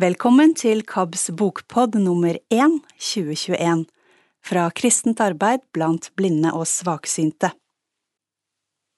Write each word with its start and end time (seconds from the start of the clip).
Velkommen 0.00 0.54
til 0.56 0.78
KABs 0.88 1.26
bokpod 1.36 1.96
nummer 2.00 2.36
1 2.54 2.76
2021 3.02 3.82
fra 4.46 4.62
Kristent 4.72 5.20
arbeid 5.20 5.66
blant 5.76 6.06
blinde 6.16 6.52
og 6.56 6.64
svaksynte. 6.70 7.50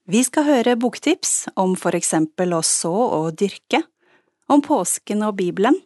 Vi 0.06 0.20
skal 0.22 0.46
høre 0.46 0.76
boktips 0.78 1.48
om 1.58 1.74
for 1.80 1.98
eksempel 1.98 2.54
å 2.54 2.60
så 2.62 2.92
og 2.92 3.40
dyrke, 3.40 3.80
om 4.52 4.62
påsken 4.62 5.24
og 5.26 5.40
Bibelen, 5.40 5.80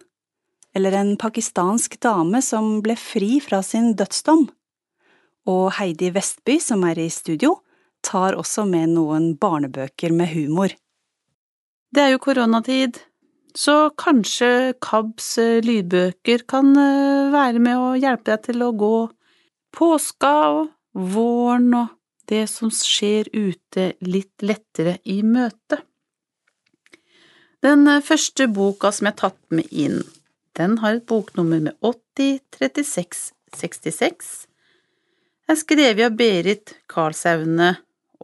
eller 0.77 0.99
en 1.01 1.15
pakistansk 1.17 1.97
dame 2.03 2.43
som 2.45 2.83
ble 2.85 2.99
fri 3.01 3.39
fra 3.41 3.63
sin 3.65 3.95
dødsdom. 3.97 4.51
Og 5.49 5.67
Heidi 5.79 6.13
Vestby, 6.13 6.59
som 6.61 6.85
er 6.85 7.01
i 7.01 7.09
studio, 7.09 7.63
tar 8.05 8.37
også 8.37 8.69
med 8.69 8.99
noen 8.99 9.33
barnebøker 9.41 10.13
med 10.13 10.35
humor. 10.35 10.77
Det 11.89 12.05
er 12.05 12.19
jo 12.19 12.27
koronatid, 12.27 13.01
så 13.57 13.89
kanskje 13.97 14.75
KABs 14.85 15.39
eh, 15.41 15.63
lydbøker 15.65 16.43
kan 16.51 16.75
eh, 16.77 17.31
være 17.33 17.59
med 17.63 17.77
å 17.81 17.95
hjelpe 17.97 18.31
deg 18.31 18.43
til 18.51 18.63
å 18.67 18.73
gå 18.77 19.09
påska 19.77 20.33
og 20.53 20.69
våren 20.93 21.75
og 21.79 21.89
det 22.29 22.47
som 22.51 22.71
skjer 22.73 23.29
ute 23.33 23.93
litt 24.05 24.43
lettere 24.43 24.99
i 25.09 25.23
møte. 25.25 25.79
Den 27.65 27.89
eh, 27.89 28.03
første 28.05 28.47
boka 28.53 28.93
som 28.93 29.07
jeg 29.09 29.15
har 29.17 29.21
tatt 29.25 29.43
med 29.49 29.65
inn, 29.73 30.05
den 30.59 30.79
har 30.85 30.95
et 30.99 31.09
boknummer 31.09 31.61
med 31.71 31.75
803666, 31.81 34.47
er 35.47 35.55
skrevet 35.57 36.11
av 36.11 36.17
Berit 36.19 36.75
Karlsaune 36.91 37.77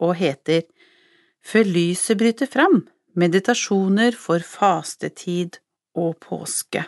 og 0.02 0.16
heter 0.18 0.66
Før 1.42 1.64
lyset 1.66 2.18
bryter 2.18 2.46
fram 2.50 2.88
meditasjoner 3.18 4.16
for 4.18 4.44
fastetid 4.46 5.58
og 5.98 6.16
påske. 6.20 6.84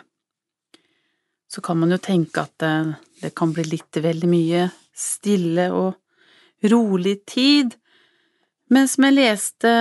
Så 1.47 1.61
kan 1.61 1.79
man 1.79 1.93
jo 1.93 1.99
tenke 2.01 2.41
at 2.41 2.55
det, 2.59 2.73
det 3.21 3.33
kan 3.37 3.53
bli 3.53 3.63
litt 3.69 4.01
veldig 4.01 4.29
mye 4.29 4.67
stille 4.95 5.69
og 5.75 6.69
rolig 6.71 7.19
tid, 7.29 7.75
men 8.73 8.87
som 8.89 9.05
jeg 9.05 9.17
leste 9.19 9.71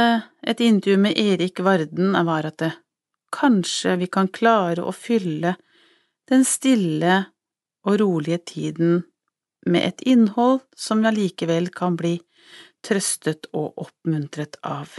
et 0.45 0.61
intervju 0.61 1.01
med 1.01 1.19
Erik 1.19 1.63
Varden, 1.65 2.13
var 2.27 2.51
at 2.51 2.59
det, 2.61 2.73
kanskje 3.35 3.97
vi 3.99 4.07
kan 4.13 4.29
klare 4.29 4.85
å 4.85 4.93
fylle 4.95 5.57
den 6.31 6.45
stille 6.47 7.25
og 7.85 7.99
rolige 8.01 8.39
tiden 8.53 9.01
med 9.67 9.89
et 9.89 10.05
innhold 10.07 10.61
som 10.77 11.01
vi 11.03 11.11
allikevel 11.11 11.71
kan 11.75 11.97
bli 11.99 12.19
trøstet 12.85 13.49
og 13.57 13.81
oppmuntret 13.81 14.61
av. 14.63 14.93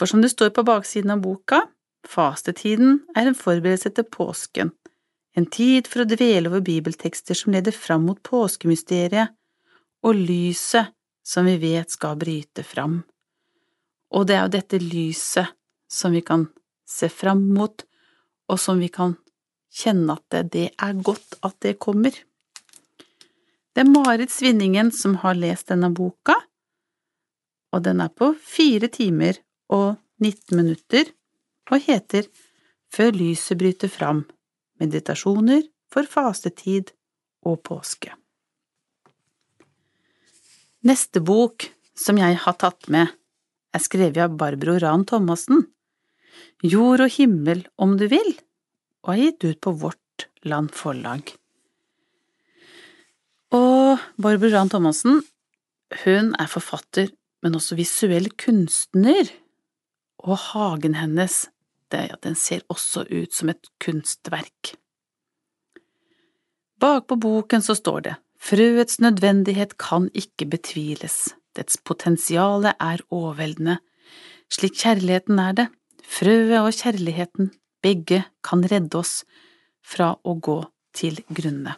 For 0.00 0.08
som 0.08 0.22
det 0.24 0.30
står 0.32 0.54
på 0.56 0.62
baksiden 0.64 1.10
av 1.12 1.20
boka, 1.20 1.66
fastetiden 2.08 3.02
er 3.12 3.26
en 3.28 3.34
forberedelse 3.36 3.90
til 3.92 4.06
påsken, 4.08 4.70
en 5.36 5.46
tid 5.52 5.90
for 5.92 6.00
å 6.00 6.08
dvele 6.08 6.48
over 6.48 6.62
bibeltekster 6.64 7.36
som 7.36 7.52
leder 7.52 7.76
fram 7.76 8.06
mot 8.08 8.22
påskemysteriet 8.24 9.34
og 10.00 10.16
lyset 10.16 10.94
som 11.20 11.44
vi 11.44 11.58
vet 11.60 11.92
skal 11.92 12.16
bryte 12.16 12.64
fram. 12.64 13.02
Og 14.16 14.24
det 14.24 14.38
er 14.38 14.46
jo 14.46 14.54
dette 14.54 14.80
lyset 14.80 15.52
som 15.92 16.16
vi 16.16 16.24
kan 16.24 16.46
se 16.88 17.10
fram 17.12 17.44
mot, 17.52 17.84
og 18.48 18.58
som 18.58 18.80
vi 18.80 18.88
kan 18.88 19.18
kjenne 19.68 20.16
at 20.16 20.48
det 20.56 20.70
er 20.80 21.04
godt 21.04 21.36
at 21.44 21.58
det 21.60 21.74
kommer. 21.76 22.16
Det 23.76 23.84
er 23.84 23.92
Marit 23.92 24.32
Svinningen 24.32 24.88
som 24.96 25.20
har 25.20 25.36
lest 25.36 25.68
denne 25.68 25.92
boka, 25.92 26.40
og 27.76 27.84
den 27.84 28.00
er 28.00 28.08
på 28.08 28.32
fire 28.40 28.88
timer 28.88 29.44
og 29.70 29.96
19 30.22 30.56
minutter 30.58 31.12
og 31.70 31.82
heter 31.86 32.26
Før 32.90 33.14
lyset 33.14 33.58
bryter 33.58 33.90
fram– 33.92 34.24
meditasjoner 34.80 35.62
for 35.92 36.08
fastetid 36.08 36.92
og 37.46 37.60
påske. 37.66 38.12
Neste 40.86 41.20
bok 41.20 41.68
som 41.98 42.18
jeg 42.20 42.38
har 42.40 42.56
tatt 42.60 42.88
med, 42.92 43.10
er 43.70 43.82
skrevet 43.84 44.18
av 44.24 44.36
Barbro 44.40 44.78
Ran 44.80 45.04
Thomassen, 45.06 45.66
Jord 46.64 47.04
og 47.04 47.12
himmel 47.14 47.66
om 47.80 47.98
du 48.00 48.06
vil, 48.10 48.32
og 49.04 49.12
er 49.12 49.20
gitt 49.20 49.44
ut 49.44 49.60
på 49.66 49.74
Vårt 49.82 50.26
Land 50.48 50.72
Forlag. 50.76 51.34
Og 53.56 54.00
Barbro 54.16 54.50
Ran 54.50 54.72
Thomassen, 54.72 55.20
hun 56.04 56.32
er 56.40 56.50
forfatter, 56.50 57.10
men 57.44 57.56
også 57.56 57.76
visuell 57.78 58.28
kunstner 58.40 59.28
og 60.24 60.38
hagen 60.50 60.96
hennes, 60.98 61.48
det, 61.90 62.10
den 62.22 62.36
ser 62.38 62.62
også 62.70 63.06
ut 63.10 63.34
som 63.34 63.50
et 63.52 63.70
kunstverk. 63.82 64.74
Bakpå 66.80 67.18
boken 67.20 67.64
så 67.64 67.76
står 67.76 68.04
det 68.06 68.16
Frøets 68.40 69.00
nødvendighet 69.04 69.76
kan 69.76 70.06
ikke 70.16 70.46
betviles, 70.48 71.34
dets 71.56 71.76
potensiale 71.84 72.72
er 72.80 73.02
overveldende, 73.12 73.76
slik 74.48 74.78
kjærligheten 74.80 75.42
er 75.42 75.58
det, 75.58 75.66
frøet 76.08 76.56
og 76.62 76.72
kjærligheten, 76.72 77.50
begge 77.84 78.22
kan 78.44 78.64
redde 78.64 78.96
oss 78.96 79.20
fra 79.84 80.14
å 80.24 80.36
gå 80.40 80.56
til 80.96 81.20
grunne. 81.28 81.76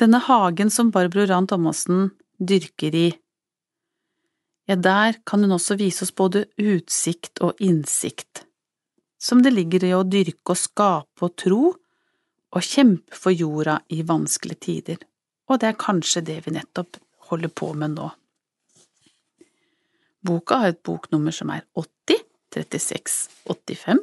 Denne 0.00 0.18
hagen 0.24 0.72
som 0.74 0.90
Barbro 0.90 1.26
Rand 1.28 1.52
Thomassen 1.52 2.10
dyrker 2.40 2.94
i 2.96 3.08
ja, 4.70 4.76
der 4.76 5.16
kan 5.26 5.42
hun 5.42 5.56
også 5.56 5.74
vise 5.80 6.04
oss 6.06 6.12
både 6.14 6.44
utsikt 6.60 7.40
og 7.42 7.58
innsikt, 7.58 8.44
som 9.18 9.42
det 9.42 9.50
ligger 9.56 9.82
i 9.82 9.94
å 9.96 10.04
dyrke 10.06 10.54
og 10.54 10.60
skape 10.60 11.26
og 11.26 11.34
tro, 11.42 11.62
og 12.50 12.66
kjempe 12.66 13.14
for 13.14 13.34
jorda 13.34 13.80
i 13.94 14.04
vanskelige 14.06 14.62
tider, 14.66 15.02
og 15.50 15.58
det 15.62 15.70
er 15.70 15.78
kanskje 15.78 16.22
det 16.26 16.38
vi 16.46 16.54
nettopp 16.54 17.00
holder 17.30 17.50
på 17.50 17.72
med 17.78 17.96
nå. 17.96 18.08
Boka 20.26 20.60
har 20.62 20.74
et 20.74 20.82
boknummer 20.86 21.34
som 21.34 21.50
er 21.50 21.66
80 21.74 22.22
36 22.54 23.18
85, 23.50 24.00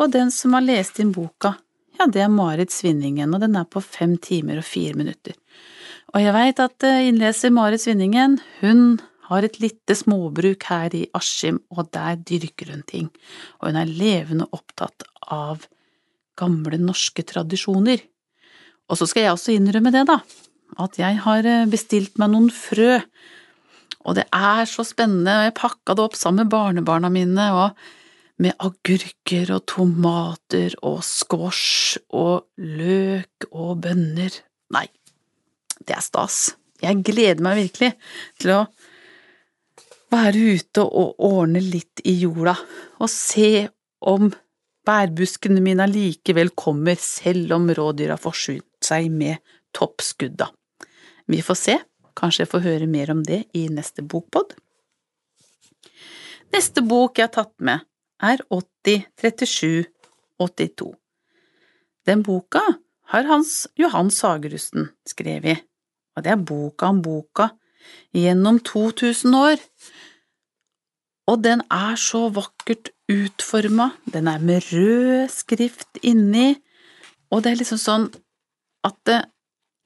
og 0.00 0.12
den 0.12 0.32
som 0.32 0.56
har 0.56 0.64
lest 0.64 1.00
inn 1.04 1.12
boka, 1.12 1.54
ja, 1.98 2.08
det 2.08 2.24
er 2.24 2.32
Marit 2.32 2.72
Svinningen, 2.72 3.32
og 3.34 3.44
den 3.44 3.60
er 3.60 3.68
på 3.68 3.84
fem 3.84 4.16
timer 4.16 4.60
og 4.60 4.68
fire 4.68 4.96
minutter. 4.96 5.36
Og 6.12 6.20
jeg 6.20 6.32
veit 6.36 6.60
at 6.60 6.84
eh, 6.84 7.06
innleser 7.08 7.52
Marit 7.54 7.80
Svinningen, 7.80 8.36
hun 8.60 8.98
har 9.30 9.46
et 9.46 9.56
lite 9.62 9.96
småbruk 9.96 10.66
her 10.68 10.92
i 10.92 11.06
Askim, 11.16 11.62
og 11.72 11.88
der 11.96 12.18
dyrker 12.20 12.74
hun 12.74 12.82
ting, 12.84 13.08
og 13.60 13.70
hun 13.70 13.78
er 13.80 13.88
levende 13.88 14.48
opptatt 14.52 15.06
av 15.32 15.64
gamle 16.36 16.76
norske 16.80 17.24
tradisjoner. 17.24 18.04
Og 18.92 19.00
så 19.00 19.08
skal 19.08 19.24
jeg 19.24 19.38
også 19.38 19.56
innrømme 19.56 19.94
det, 19.94 20.04
da, 20.10 20.18
at 20.84 21.00
jeg 21.00 21.22
har 21.24 21.48
eh, 21.48 21.64
bestilt 21.72 22.20
meg 22.20 22.34
noen 22.34 22.52
frø, 22.52 23.00
og 24.02 24.18
det 24.18 24.28
er 24.36 24.68
så 24.68 24.84
spennende, 24.84 25.32
og 25.32 25.48
jeg 25.48 25.58
pakka 25.62 25.96
det 25.96 26.08
opp 26.10 26.18
sammen 26.18 26.44
med 26.44 26.52
barnebarna 26.52 27.08
mine, 27.14 27.50
og 27.56 28.42
med 28.42 28.56
agurker 28.60 29.54
og 29.54 29.64
tomater 29.70 30.74
og 30.84 31.00
squash 31.06 32.00
og 32.12 32.50
løk 32.58 33.48
og 33.52 33.78
bønner. 33.86 34.42
Nei, 34.74 34.90
det 35.86 35.96
er 35.96 36.04
stas. 36.04 36.54
Jeg 36.82 37.02
gleder 37.06 37.42
meg 37.44 37.60
virkelig 37.60 37.92
til 38.42 38.50
å 38.56 38.62
være 40.12 40.56
ute 40.56 40.80
og 40.84 41.14
ordne 41.24 41.60
litt 41.64 42.00
i 42.08 42.12
jorda, 42.24 42.54
og 43.00 43.10
se 43.10 43.68
om 44.02 44.32
bærbuskene 44.86 45.60
mine 45.62 45.82
allikevel 45.86 46.50
kommer 46.58 46.96
selv 47.00 47.52
om 47.56 47.70
rådyra 47.70 48.16
får 48.18 48.30
forsynt 48.30 48.84
seg 48.84 49.10
med 49.14 49.36
toppskudda. 49.76 50.46
Vi 51.30 51.42
får 51.44 51.54
se, 51.58 51.78
kanskje 52.18 52.42
jeg 52.42 52.50
får 52.50 52.66
høre 52.66 52.86
mer 52.90 53.10
om 53.14 53.22
det 53.24 53.44
i 53.56 53.68
neste 53.72 54.02
bokpod. 54.02 54.54
Neste 56.52 56.80
bok 56.84 57.16
jeg 57.16 57.24
har 57.30 57.36
tatt 57.38 57.56
med, 57.64 57.78
er 58.22 58.38
803782. 58.52 60.92
Den 62.06 62.22
boka 62.26 62.62
har 63.14 63.24
Hans 63.30 63.68
Johan 63.78 64.10
Sagerusten 64.12 64.90
skrevet 65.08 65.58
og 66.16 66.24
det 66.24 66.32
er 66.34 66.46
boka 66.48 66.90
om 66.92 67.02
boka, 67.04 67.50
gjennom 68.14 68.60
2000 68.60 69.36
år. 69.36 69.62
Og 71.30 71.42
den 71.44 71.62
er 71.70 71.96
så 72.00 72.26
vakkert 72.34 72.90
utforma, 73.10 73.92
den 74.12 74.28
er 74.28 74.42
med 74.42 74.66
rød 74.72 75.30
skrift 75.32 76.00
inni, 76.02 76.56
og 77.30 77.44
det 77.44 77.52
er 77.52 77.60
liksom 77.62 77.80
sånn 77.80 78.08
at 78.84 78.96
det 79.08 79.20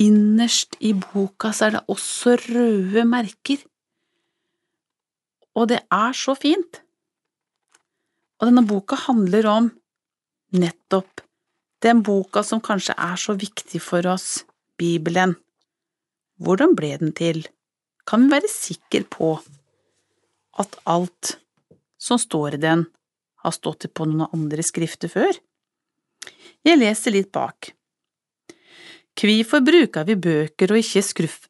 innerst 0.02 0.76
i 0.84 0.93
boka 0.96 1.52
så 1.55 1.69
er 1.69 1.76
det 1.76 1.84
også 1.93 2.37
røde 2.49 3.05
merker. 3.08 3.61
Og 5.56 5.70
det 5.70 5.81
er 5.93 6.17
så 6.17 6.34
fint. 6.37 6.82
Og 8.40 8.50
denne 8.50 8.67
boka 8.69 8.99
handler 9.06 9.49
om 9.49 9.70
nettopp 10.56 11.23
den 11.84 12.02
boka 12.05 12.43
som 12.44 12.61
kanskje 12.64 12.96
er 12.99 13.17
så 13.20 13.37
viktig 13.38 13.81
for 13.84 14.05
oss, 14.11 14.44
Bibelen. 14.76 15.37
Hvordan 16.43 16.75
ble 16.77 16.93
den 17.00 17.15
til? 17.17 17.47
Kan 18.06 18.27
vi 18.27 18.37
være 18.37 18.50
sikre 18.53 19.03
på 19.09 19.33
at 20.61 20.77
alt 20.88 21.37
som 21.99 22.21
står 22.21 22.56
i 22.56 22.62
den, 22.62 22.87
har 23.44 23.55
stått 23.55 23.87
på 23.94 24.06
noen 24.09 24.29
andre 24.33 24.65
skrifter 24.65 25.11
før. 25.11 25.37
Jeg 26.67 26.81
leser 26.81 27.15
litt 27.15 27.31
bak. 27.35 27.71
Kvifor 29.17 29.62
bruker 29.65 30.05
vi 30.09 30.17
bøker 30.21 30.75
og 30.75 30.81
ikke 30.83 31.03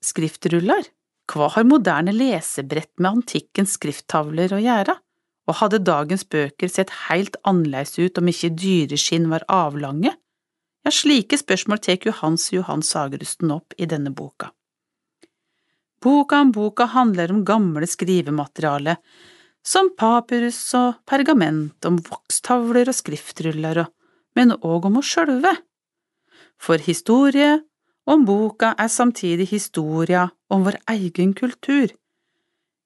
skriftruller? 0.05 0.91
Hva 1.27 1.49
har 1.57 1.67
moderne 1.67 2.13
lesebrett 2.15 2.93
med 3.01 3.19
antikkens 3.19 3.75
skrifttavler 3.79 4.55
å 4.55 4.61
gjøre? 4.63 4.95
Og 5.47 5.59
hadde 5.61 5.83
dagens 5.87 6.27
bøker 6.31 6.71
sett 6.71 6.93
helt 7.07 7.39
annerledes 7.47 7.97
ut 7.99 8.21
om 8.21 8.31
ikke 8.31 8.53
dyreskinn 8.55 9.27
var 9.33 9.47
avlange? 9.51 10.13
Ja, 10.87 10.93
slike 10.95 11.39
spørsmål 11.39 11.83
tar 11.83 11.99
Johans 12.07 12.53
Johan 12.55 12.85
Sagerusten 12.87 13.51
opp 13.55 13.75
i 13.79 13.89
denne 13.91 14.13
boka. 14.15 14.53
Boka 16.03 16.41
om 16.41 16.53
boka 16.53 16.85
handler 16.85 17.33
om 17.33 17.45
gamle 17.45 17.87
skrivemateriale, 17.89 18.97
som 19.67 19.91
papyrus 19.99 20.61
og 20.79 21.01
pergament, 21.09 21.79
om 21.89 21.99
vokstavler 21.99 22.91
og 22.91 22.95
skriftruller, 22.95 23.87
men 24.37 24.55
òg 24.61 24.87
om 24.91 25.01
oss 25.01 25.15
sjølve. 25.15 25.55
For 26.61 26.79
historie 26.79 27.57
om 28.07 28.25
boka 28.25 28.75
er 28.79 28.93
samtidig 28.93 29.49
historia 29.51 30.29
om 30.53 30.67
vår 30.67 30.79
egen 30.95 31.33
kultur. 31.35 31.89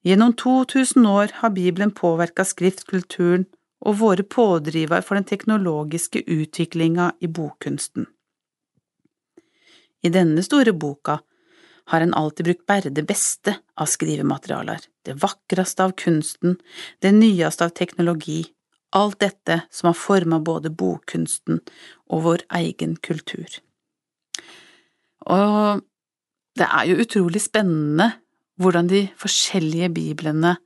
Gjennom 0.03 0.33
2000 0.33 1.05
år 1.05 1.35
har 1.41 1.53
Bibelen 1.53 1.91
påvirka 1.91 2.45
skriftkulturen 2.47 3.45
og 3.85 3.99
våre 3.99 4.23
pådrivere 4.23 5.01
for 5.05 5.15
den 5.15 5.27
teknologiske 5.29 6.23
utviklinga 6.25 7.11
i 7.21 7.27
bokkunsten. 7.27 8.07
I 10.01 10.09
denne 10.09 10.41
store 10.41 10.73
boka 10.73 11.19
har 11.89 12.01
en 12.01 12.13
alltid 12.13 12.45
brukt 12.45 12.65
bare 12.69 12.91
det 12.93 13.03
beste 13.07 13.55
av 13.79 13.89
skrivematerialer, 13.89 14.83
det 15.05 15.17
vakreste 15.21 15.83
av 15.83 15.95
kunsten, 15.97 16.57
det 16.99 17.11
nyeste 17.15 17.65
av 17.65 17.75
teknologi, 17.77 18.45
alt 18.95 19.19
dette 19.23 19.61
som 19.71 19.91
har 19.91 19.97
forma 19.97 20.41
både 20.43 20.71
bokkunsten 20.75 21.61
og 22.11 22.25
vår 22.27 22.45
egen 22.61 22.97
kultur. 23.03 23.61
Og 25.31 25.85
det 26.57 26.67
er 26.67 26.89
jo 26.89 26.99
utrolig 27.03 27.41
spennende 27.43 28.11
hvordan 28.61 28.89
de 28.91 29.05
forskjellige 29.19 29.89
biblene 29.95 30.57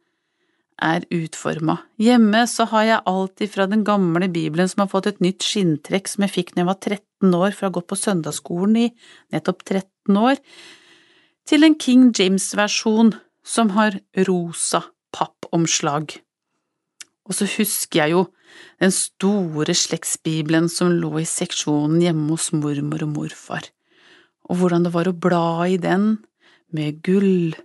er 0.84 1.06
utforma. 1.14 1.78
Hjemme 2.02 2.42
så 2.52 2.66
har 2.72 2.88
jeg 2.88 3.04
alltid 3.08 3.52
fra 3.54 3.68
den 3.72 3.86
gamle 3.88 4.28
bibelen 4.32 4.68
som 4.68 4.84
har 4.84 4.92
fått 4.92 5.08
et 5.12 5.22
nytt 5.24 5.46
skinntrekk 5.46 6.10
som 6.12 6.26
jeg 6.26 6.34
fikk 6.34 6.52
da 6.54 6.64
jeg 6.64 6.70
var 6.72 6.80
13 6.82 7.38
år, 7.38 7.54
for 7.56 7.64
å 7.64 7.70
ha 7.70 7.76
gått 7.78 7.92
på 7.92 8.00
søndagsskolen 8.00 8.82
i 8.82 8.88
nettopp 9.34 9.64
13 9.64 10.20
år, 10.20 10.42
til 11.46 11.66
en 11.66 11.78
King 11.78 12.10
James-versjon 12.18 13.14
som 13.46 13.74
har 13.76 14.00
rosa 14.28 14.82
pappomslag. 15.14 16.18
Og 17.26 17.38
så 17.38 17.48
husker 17.58 18.02
jeg 18.02 18.16
jo 18.16 18.24
den 18.82 18.94
store 18.94 19.76
slektsbibelen 19.78 20.68
som 20.72 20.94
lå 20.94 21.12
i 21.22 21.28
seksjonen 21.30 22.02
hjemme 22.04 22.28
hos 22.34 22.52
mormor 22.54 23.06
og 23.06 23.14
morfar, 23.14 23.70
og 24.50 24.60
hvordan 24.60 24.86
det 24.86 24.94
var 24.94 25.10
å 25.10 25.18
bla 25.18 25.66
i 25.70 25.80
den, 25.82 26.18
med 26.74 27.02
gull, 27.06 27.56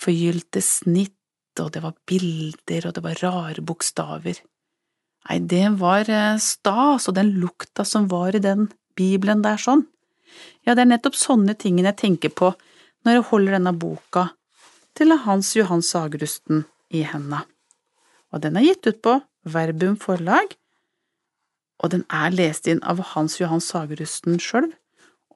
forgylte 0.00 0.62
snitt, 0.64 1.14
og 1.58 1.72
det 1.74 1.82
var 1.82 1.96
bilder, 2.06 2.88
og 2.88 2.94
det 2.94 3.02
var 3.04 3.20
rare 3.22 3.62
bokstaver. 3.66 4.38
Nei, 5.28 5.38
det 5.50 5.66
var 5.80 6.08
eh, 6.08 6.38
stas, 6.40 7.08
og 7.10 7.16
den 7.18 7.34
lukta 7.42 7.84
som 7.84 8.06
var 8.10 8.36
i 8.38 8.42
den 8.42 8.68
bibelen 8.98 9.42
der 9.44 9.58
sånn. 9.60 9.84
Ja, 10.64 10.74
det 10.74 10.84
er 10.84 10.92
nettopp 10.92 11.18
sånne 11.18 11.56
ting 11.58 11.80
jeg 11.82 11.98
tenker 11.98 12.32
på 12.32 12.52
når 13.08 13.22
jeg 13.22 13.28
holder 13.32 13.56
denne 13.56 13.72
boka 13.80 14.28
til 14.98 15.16
Hans 15.24 15.54
Johan 15.56 15.80
Sagerusten 15.80 16.66
i 16.92 17.06
henda 17.08 17.46
og 18.32 18.42
den 18.44 18.58
er 18.58 18.66
gitt 18.66 18.88
ut 18.88 19.00
på 19.04 19.18
Verbum 19.48 19.96
forlag, 20.00 20.50
og 21.78 21.92
den 21.94 22.04
er 22.12 22.34
lest 22.34 22.66
inn 22.68 22.82
av 22.84 23.00
Hans 23.14 23.38
Johan 23.38 23.62
Sagerusten 23.64 24.36
sjøl, 24.42 24.68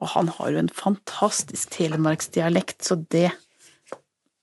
og 0.02 0.12
han 0.16 0.28
har 0.36 0.52
jo 0.52 0.60
en 0.60 0.72
fantastisk 0.74 1.70
telemarksdialekt, 1.76 2.82
så 2.84 2.98
det 3.14 3.30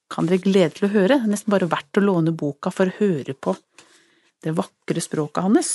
kan 0.09 0.29
dere 0.29 0.41
glede 0.41 0.71
til 0.77 0.87
å 0.87 0.93
høre. 0.93 1.19
Det 1.19 1.27
er 1.27 1.33
nesten 1.35 1.53
bare 1.53 1.69
verdt 1.69 1.99
å 1.99 2.05
låne 2.05 2.33
boka 2.33 2.71
for 2.73 2.89
å 2.89 2.97
høre 2.97 3.35
på 3.35 3.53
det 4.41 4.55
vakre 4.57 5.03
språket 5.03 5.45
hans. 5.45 5.73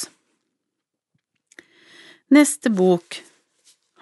Neste 2.34 2.72
bok 2.72 3.20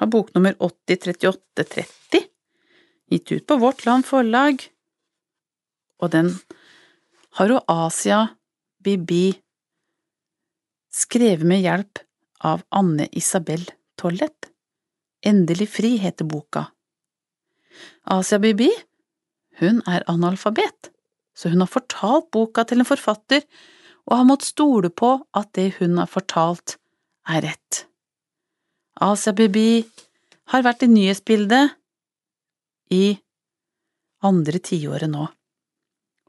har 0.01 0.09
boknummer 0.09 0.55
803830, 0.63 2.31
gitt 3.13 3.33
ut 3.33 3.47
på 3.47 3.59
Vårt 3.61 3.85
Land 3.87 4.07
Forlag, 4.09 4.65
og 6.03 6.13
den 6.15 6.33
har 7.39 7.53
jo 7.53 7.61
Asia 7.71 8.23
Bibi, 8.83 9.35
skrevet 10.93 11.47
med 11.49 11.63
hjelp 11.65 12.03
av 12.45 12.65
Anne 12.75 13.07
Isabel 13.17 13.65
Tollett. 14.01 14.51
Endelig 15.25 15.69
fri 15.77 15.95
heter 16.03 16.27
boka. 16.29 16.67
Asia 18.11 18.41
Bibi, 18.43 18.69
hun 19.63 19.81
er 19.89 20.05
analfabet, 20.11 20.91
så 21.37 21.53
hun 21.53 21.63
har 21.63 21.71
fortalt 21.71 22.33
boka 22.35 22.67
til 22.69 22.83
en 22.83 22.89
forfatter 22.89 23.45
og 24.09 24.17
har 24.19 24.27
måttet 24.27 24.51
stole 24.51 24.91
på 24.91 25.15
at 25.39 25.53
det 25.57 25.71
hun 25.79 26.01
har 26.01 26.11
fortalt, 26.11 26.77
er 27.31 27.45
rett. 27.47 27.85
Asia 28.99 29.33
Bibi 29.33 29.85
har 30.51 30.65
vært 30.67 30.83
i 30.83 30.91
nyhetsbildet 30.91 31.79
i 32.91 33.19
andre 34.23 34.59
tiåret 34.59 35.11
nå. 35.11 35.29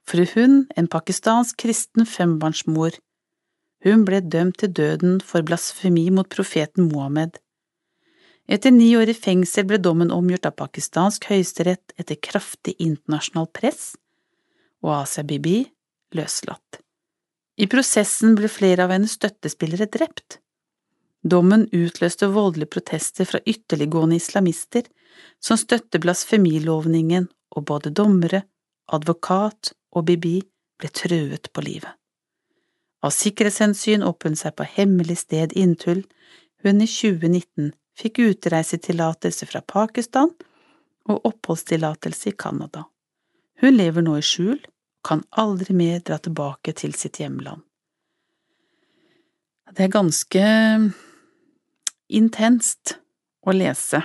Fru 0.08 0.26
Hun, 0.36 0.66
en 0.76 0.88
pakistansk 0.88 1.58
kristen 1.64 2.06
fembarnsmor. 2.06 2.98
Hun 3.84 4.04
ble 4.08 4.20
dømt 4.22 4.60
til 4.60 4.74
døden 4.76 5.20
for 5.24 5.46
blasfemi 5.48 6.10
mot 6.12 6.30
profeten 6.30 6.90
Mohammed. 6.92 7.40
Etter 8.52 8.74
ni 8.76 8.90
år 9.00 9.14
i 9.14 9.16
fengsel 9.16 9.68
ble 9.70 9.80
dommen 9.80 10.12
omgjort 10.12 10.50
av 10.50 10.58
pakistansk 10.60 11.30
høyesterett 11.32 11.96
etter 12.00 12.20
kraftig 12.20 12.76
internasjonalt 12.84 13.54
press, 13.56 13.94
og 14.84 14.98
Asia 14.98 15.24
Bibi 15.24 15.62
løslatt. 16.16 16.82
I 17.56 17.70
prosessen 17.72 18.36
ble 18.36 18.50
flere 18.52 18.84
av 18.84 18.92
hennes 18.92 19.16
støttespillere 19.16 19.88
drept. 19.94 20.40
Dommen 21.24 21.70
utløste 21.72 22.28
voldelige 22.34 22.74
protester 22.76 23.30
fra 23.30 23.40
ytterliggående 23.48 24.18
islamister 24.20 24.90
som 25.44 25.60
støtter 25.60 26.02
blasfemilovningen, 26.04 27.30
og 27.54 27.66
både 27.70 27.92
dommere, 27.94 28.44
advokat 28.90 29.74
og 29.94 30.08
Bibi 30.08 30.40
ble 30.82 30.90
truet 30.90 31.52
på 31.54 31.64
livet. 31.66 31.92
Av 33.04 33.12
sikkerhetshensyn 33.12 34.04
oppholdt 34.04 34.32
hun 34.32 34.40
seg 34.40 34.56
på 34.58 34.68
hemmelig 34.78 35.20
sted 35.26 35.54
inntil 35.60 36.06
hun 36.64 36.82
i 36.82 36.88
2019 36.88 37.74
fikk 38.00 38.22
utreisetillatelse 38.24 39.48
fra 39.50 39.62
Pakistan 39.62 40.32
og 41.12 41.28
oppholdstillatelse 41.30 42.32
i 42.32 42.38
Canada. 42.40 42.86
Hun 43.60 43.76
lever 43.76 44.06
nå 44.06 44.16
i 44.18 44.26
skjul 44.26 44.58
kan 45.04 45.26
aldri 45.30 45.76
mer 45.76 46.00
dra 46.00 46.18
tilbake 46.18 46.74
til 46.80 46.96
sitt 46.96 47.20
hjemland. 47.20 47.62
Det 49.74 49.88
er 49.88 49.92
ganske 49.92 50.44
intenst 52.14 52.98
å 53.44 53.56
lese, 53.56 54.04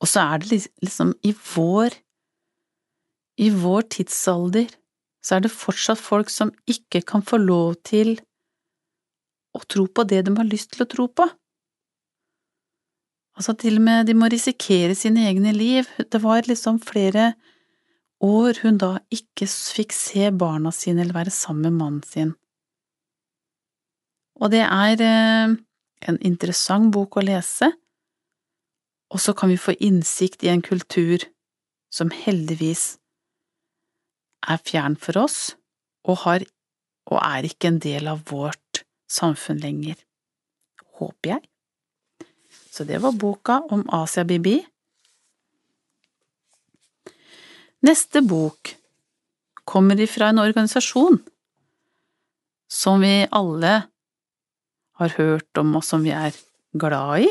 og 0.00 0.08
så 0.08 0.22
er 0.34 0.42
det 0.42 0.60
liksom 0.84 1.12
i 1.26 1.32
vår 1.54 1.96
i 3.42 3.48
vår 3.50 3.88
tidsalder 3.90 4.68
så 5.24 5.38
er 5.38 5.46
det 5.46 5.54
fortsatt 5.54 6.00
folk 6.00 6.30
som 6.30 6.52
ikke 6.68 7.00
kan 7.08 7.24
få 7.24 7.40
lov 7.40 7.78
til 7.86 8.18
å 9.56 9.62
tro 9.70 9.86
på 9.88 10.04
det 10.10 10.24
de 10.26 10.34
har 10.36 10.48
lyst 10.48 10.74
til 10.74 10.84
å 10.84 10.90
tro 10.90 11.06
på. 11.08 11.26
Altså, 13.34 13.54
til 13.58 13.80
og 13.80 13.86
med 13.86 14.06
de 14.06 14.14
må 14.14 14.28
risikere 14.30 14.94
sine 14.98 15.24
egne 15.30 15.54
liv. 15.56 15.88
Det 15.98 16.20
var 16.22 16.46
liksom 16.46 16.78
flere 16.84 17.32
år 18.24 18.60
hun 18.62 18.78
da 18.78 18.98
ikke 19.14 19.48
fikk 19.48 19.94
se 19.96 20.28
barna 20.30 20.70
sine 20.74 21.02
eller 21.02 21.16
være 21.16 21.34
sammen 21.34 21.72
med 21.72 21.80
mannen 21.80 22.04
sin. 22.06 22.34
Og 24.42 24.50
det 24.52 24.62
er 24.66 25.00
eh, 25.02 25.56
en 26.10 26.20
interessant 26.26 26.92
bok 26.94 27.16
å 27.16 27.24
lese, 27.24 27.70
og 29.14 29.22
så 29.22 29.32
kan 29.38 29.52
vi 29.52 29.60
få 29.60 29.76
innsikt 29.78 30.42
i 30.42 30.50
en 30.50 30.62
kultur 30.62 31.22
som 31.94 32.10
heldigvis 32.10 32.96
er 34.50 34.60
fjern 34.66 34.96
for 35.00 35.22
oss 35.22 35.38
og, 36.04 36.18
har, 36.26 36.44
og 37.06 37.20
er 37.22 37.46
ikke 37.46 37.70
en 37.70 37.80
del 37.82 38.10
av 38.10 38.24
vårt 38.28 38.82
samfunn 39.10 39.62
lenger. 39.62 39.96
Håper 40.98 41.36
jeg. 41.36 41.44
Så 42.74 42.84
det 42.88 42.98
var 43.02 43.14
boka 43.14 43.60
om 43.72 43.86
Asia 43.94 44.26
Bibi. 44.26 44.58
Neste 47.86 48.24
bok 48.26 48.74
kommer 49.64 50.00
ifra 50.00 50.32
en 50.32 50.42
organisasjon 50.42 51.20
som 52.70 53.04
vi 53.04 53.28
alle 53.30 53.74
har 54.98 55.16
hørt 55.18 55.60
om 55.60 55.76
og 55.78 55.84
som 55.86 56.02
vi 56.04 56.12
er 56.16 56.34
glad 56.74 57.28
i, 57.28 57.30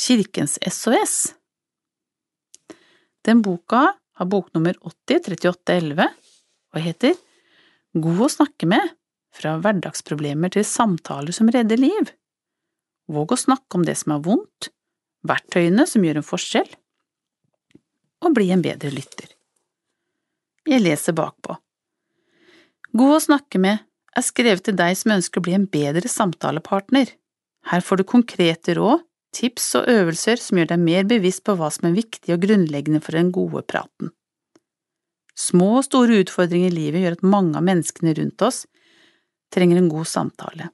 Kirkens 0.00 0.58
SOS. 0.64 1.34
Den 3.24 3.42
boka 3.42 3.82
har 4.16 4.28
boknummer 4.32 4.78
803811 4.80 6.06
og 6.72 6.80
heter 6.80 7.18
God 7.92 8.22
å 8.24 8.30
snakke 8.32 8.68
med 8.70 8.94
fra 9.36 9.56
hverdagsproblemer 9.60 10.52
til 10.54 10.64
samtaler 10.64 11.36
som 11.36 11.50
redder 11.52 11.80
liv. 11.80 12.12
Våg 13.10 13.34
å 13.34 13.40
snakke 13.42 13.76
om 13.76 13.84
det 13.84 13.96
som 14.00 14.14
er 14.14 14.22
vondt, 14.24 14.70
verktøyene 15.26 15.84
som 15.90 16.06
gjør 16.06 16.22
en 16.22 16.26
forskjell, 16.26 16.70
og 18.24 18.34
bli 18.36 18.48
en 18.54 18.64
bedre 18.64 18.92
lytter. 18.94 19.34
Jeg 20.68 20.84
leser 20.84 21.16
bakpå. 21.16 21.58
God 22.96 23.16
å 23.18 23.22
snakke 23.26 23.60
med 23.60 23.84
er 24.16 24.26
skrevet 24.26 24.64
til 24.66 24.78
deg 24.78 24.96
som 24.98 25.12
ønsker 25.16 25.40
å 25.40 25.44
bli 25.44 25.58
en 25.58 25.68
bedre 25.70 26.08
samtalepartner. 26.08 27.12
Her 27.70 27.84
får 27.84 28.00
du 28.00 28.08
konkrete 28.08 28.78
råd, 28.78 29.04
tips 29.36 29.68
og 29.78 29.90
øvelser 29.90 30.40
som 30.42 30.58
gjør 30.58 30.72
deg 30.72 30.82
mer 30.82 31.06
bevisst 31.08 31.44
på 31.46 31.54
hva 31.58 31.70
som 31.72 31.88
er 31.90 31.96
viktig 31.98 32.34
og 32.34 32.42
grunnleggende 32.44 33.02
for 33.04 33.16
den 33.16 33.30
gode 33.34 33.62
praten. 33.68 34.10
Små 35.38 35.78
og 35.78 35.86
store 35.86 36.20
utfordringer 36.24 36.68
i 36.72 36.76
livet 36.76 37.04
gjør 37.04 37.16
at 37.16 37.26
mange 37.36 37.56
av 37.58 37.64
menneskene 37.66 38.14
rundt 38.18 38.44
oss 38.44 38.64
trenger 39.54 39.80
en 39.80 39.90
god 39.92 40.08
samtale. 40.10 40.68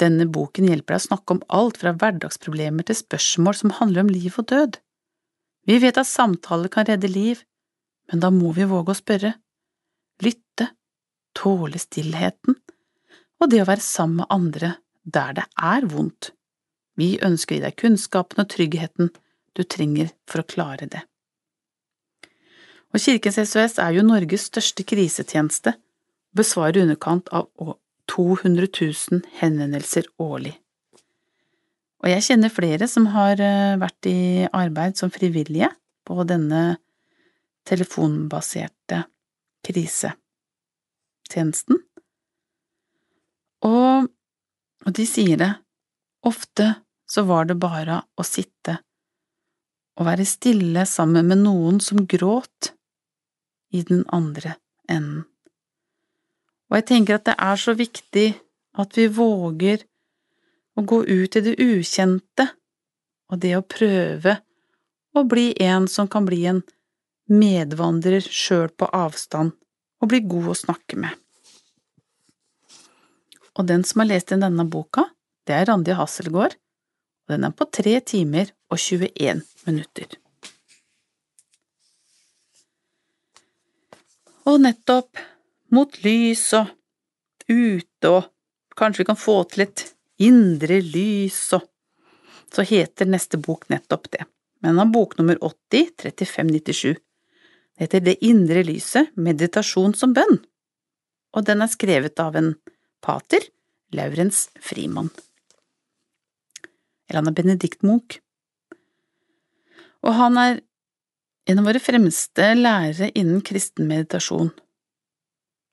Denne 0.00 0.24
boken 0.32 0.70
hjelper 0.70 0.96
deg 0.96 1.02
å 1.02 1.06
snakke 1.10 1.36
om 1.36 1.44
alt 1.60 1.78
fra 1.80 1.92
hverdagsproblemer 1.92 2.86
til 2.88 2.98
spørsmål 2.98 3.58
som 3.58 3.76
handler 3.76 4.06
om 4.06 4.12
liv 4.12 4.38
og 4.40 4.48
død. 4.50 4.80
Vi 5.68 5.76
vet 5.82 6.00
at 6.00 6.08
samtaler 6.08 6.72
kan 6.72 6.88
redde 6.88 7.10
liv, 7.10 7.44
men 8.10 8.24
da 8.24 8.32
må 8.32 8.54
vi 8.56 8.66
våge 8.66 8.94
å 8.94 8.98
spørre, 8.98 9.34
lytte, 10.24 10.70
tåle 11.36 11.78
stillheten 11.78 12.56
og 13.40 13.48
det 13.52 13.62
å 13.62 13.68
være 13.68 13.84
sammen 13.84 14.22
med 14.22 14.32
andre 14.34 14.74
der 15.04 15.36
det 15.38 15.46
er 15.56 15.86
vondt. 15.88 16.32
Vi 17.00 17.14
ønsker 17.24 17.54
å 17.54 17.58
gi 17.58 17.64
deg 17.64 17.78
kunnskapen 17.80 18.42
og 18.42 18.50
tryggheten 18.52 19.12
du 19.56 19.62
trenger 19.64 20.10
for 20.28 20.42
å 20.42 20.48
klare 20.48 20.86
det. 20.90 21.02
Og 22.90 23.02
Kirkens 23.02 23.38
SOS 23.38 23.78
er 23.82 23.94
jo 23.94 24.06
Norges 24.06 24.48
største 24.50 24.82
krisetjeneste 24.86 25.76
og 25.76 26.40
besvarer 26.40 26.82
underkant 26.84 27.30
av 27.34 27.44
200 28.10 28.66
000 28.66 29.22
henvendelser 29.40 30.04
årlig. 30.22 30.54
Og 32.00 32.08
jeg 32.08 32.24
kjenner 32.30 32.52
flere 32.52 32.86
som 32.88 33.06
har 33.12 33.40
eh, 33.44 33.78
vært 33.80 34.06
i 34.08 34.46
arbeid 34.56 34.96
som 34.98 35.10
frivillige 35.12 35.68
på 36.08 36.24
denne 36.26 36.78
telefonbaserte 37.68 39.02
krisetjenesten. 39.66 41.76
Og 43.68 44.08
de 44.96 45.04
sier 45.06 45.36
det, 45.38 45.52
ofte 46.24 46.74
så 47.10 47.24
var 47.26 47.48
det 47.50 47.58
bare 47.58 48.02
å 48.16 48.26
sitte 48.26 48.78
og 49.98 50.06
være 50.06 50.24
stille 50.28 50.86
sammen 50.88 51.26
med 51.28 51.42
noen 51.42 51.80
som 51.84 52.06
gråt 52.08 52.70
i 53.74 53.82
den 53.86 54.04
andre 54.14 54.56
enden. 54.88 55.26
Og 56.70 56.78
jeg 56.78 56.86
tenker 56.86 57.18
at 57.18 57.26
det 57.26 57.34
er 57.36 57.58
så 57.58 57.74
viktig 57.74 58.28
at 58.78 58.96
vi 58.96 59.08
våger 59.10 59.82
å 60.78 60.84
gå 60.86 61.02
ut 61.04 61.36
i 61.36 61.42
det 61.42 61.56
ukjente, 61.58 62.46
og 63.30 63.42
det 63.42 63.56
å 63.58 63.66
prøve 63.66 64.36
å 65.18 65.24
bli 65.26 65.50
en 65.62 65.88
som 65.90 66.08
kan 66.10 66.26
bli 66.26 66.44
en 66.46 66.62
medvandrer 67.30 68.22
sjøl 68.22 68.70
på 68.70 68.88
avstand, 68.94 69.52
og 70.00 70.10
bli 70.10 70.22
god 70.24 70.52
å 70.54 70.58
snakke 70.62 70.98
med. 71.02 71.12
Og 73.58 73.66
den 73.68 73.82
som 73.84 74.00
har 74.00 74.12
lest 74.14 74.30
inn 74.32 74.46
denne 74.46 74.64
boka, 74.70 75.10
det 75.46 75.58
er 75.58 75.66
Randi 75.68 75.94
Hasselgaard, 75.98 76.54
og 77.30 77.36
den 77.36 77.46
er 77.46 77.52
på 77.54 77.66
tre 77.70 77.92
timer 78.02 78.48
og 78.72 78.80
21 78.82 79.44
minutter. 79.68 80.16
Og 84.50 84.58
nettopp 84.64 85.20
mot 85.70 85.94
lys 86.02 86.42
og 86.58 86.72
ute 87.46 88.10
og 88.10 88.26
kanskje 88.74 89.04
vi 89.04 89.08
kan 89.12 89.20
få 89.20 89.36
til 89.52 89.68
et 89.68 89.84
indre 90.26 90.80
lys 90.82 91.38
og 91.54 91.68
så 92.50 92.66
heter 92.66 93.06
neste 93.06 93.38
bok 93.38 93.68
nettopp 93.70 94.10
det, 94.10 94.24
men 94.58 94.72
den 94.72 94.82
har 94.82 94.90
boknummer 94.90 95.38
80 95.38 95.94
3597. 96.02 96.98
Det 96.98 97.86
heter 97.86 98.00
Det 98.00 98.16
indre 98.26 98.64
lyset, 98.66 99.14
meditasjon 99.14 99.94
som 99.94 100.16
bønn, 100.18 100.40
og 101.30 101.46
den 101.46 101.62
er 101.62 101.70
skrevet 101.70 102.18
av 102.18 102.34
en 102.34 102.56
pater, 103.06 103.46
Laurens 103.94 104.48
Frimann. 104.58 105.14
Eller 107.10 107.24
han 107.24 107.32
er 107.32 107.36
Benedikt 107.36 107.82
Munch. 107.82 108.20
Og 110.06 110.14
han 110.16 110.38
er 110.38 110.60
en 111.50 111.58
av 111.58 111.66
våre 111.66 111.82
fremste 111.82 112.52
lærere 112.54 113.10
innen 113.18 113.42
kristen 113.42 113.88
meditasjon. 113.90 114.52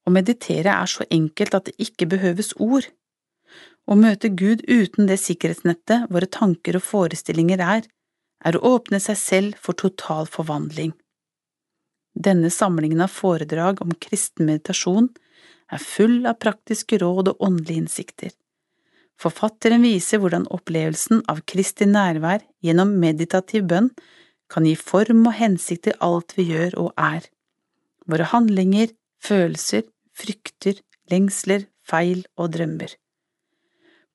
Å 0.07 0.13
meditere 0.13 0.73
er 0.73 0.89
så 0.89 1.05
enkelt 1.13 1.53
at 1.53 1.67
det 1.69 1.75
ikke 1.83 2.07
behøves 2.09 2.55
ord. 2.63 2.87
Å 3.87 3.95
møte 3.95 4.31
Gud 4.33 4.63
uten 4.65 5.07
det 5.07 5.19
sikkerhetsnettet 5.21 6.09
våre 6.11 6.27
tanker 6.31 6.79
og 6.79 6.85
forestillinger 6.87 7.61
er, 7.61 7.85
er 8.43 8.57
å 8.57 8.73
åpne 8.73 8.99
seg 9.03 9.19
selv 9.19 9.61
for 9.61 9.77
total 9.77 10.27
forvandling. 10.31 10.95
Denne 12.17 12.49
samlingen 12.49 13.03
av 13.05 13.13
foredrag 13.13 13.83
om 13.85 13.93
kristen 14.01 14.49
meditasjon 14.49 15.11
er 15.71 15.83
full 15.83 16.25
av 16.25 16.39
praktiske 16.41 16.97
råd 17.03 17.33
og 17.33 17.43
åndelige 17.43 17.83
innsikter. 17.83 18.33
Forfatteren 19.17 19.81
viser 19.81 20.21
hvordan 20.21 20.45
opplevelsen 20.53 21.23
av 21.31 21.41
Kristi 21.49 21.87
nærvær 21.89 22.43
gjennom 22.65 22.93
meditativ 23.01 23.65
bønn 23.71 23.89
kan 24.51 24.67
gi 24.67 24.75
form 24.79 25.25
og 25.25 25.35
hensikt 25.39 25.87
til 25.87 25.97
alt 26.05 26.35
vi 26.37 26.47
gjør 26.51 26.77
og 26.83 26.91
er. 27.01 27.25
Våre 28.07 28.27
handlinger, 28.31 28.93
følelser, 29.19 29.83
frykter, 30.15 30.79
lengsler, 31.11 31.65
feil 31.87 32.23
og 32.37 32.53
drømmer. 32.55 32.93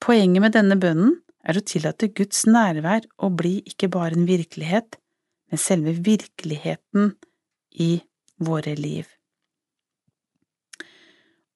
Poenget 0.02 0.44
med 0.44 0.54
denne 0.56 0.78
bønnen 0.80 1.18
er 1.42 1.58
å 1.58 1.64
tillate 1.66 2.10
Guds 2.14 2.44
nærvær 2.46 3.06
å 3.18 3.30
bli 3.34 3.58
ikke 3.68 3.90
bare 3.92 4.16
en 4.18 4.28
virkelighet, 4.28 4.96
men 5.50 5.60
selve 5.60 5.96
virkeligheten 5.98 7.12
i 7.82 7.92
våre 8.42 8.74
liv. 8.78 9.06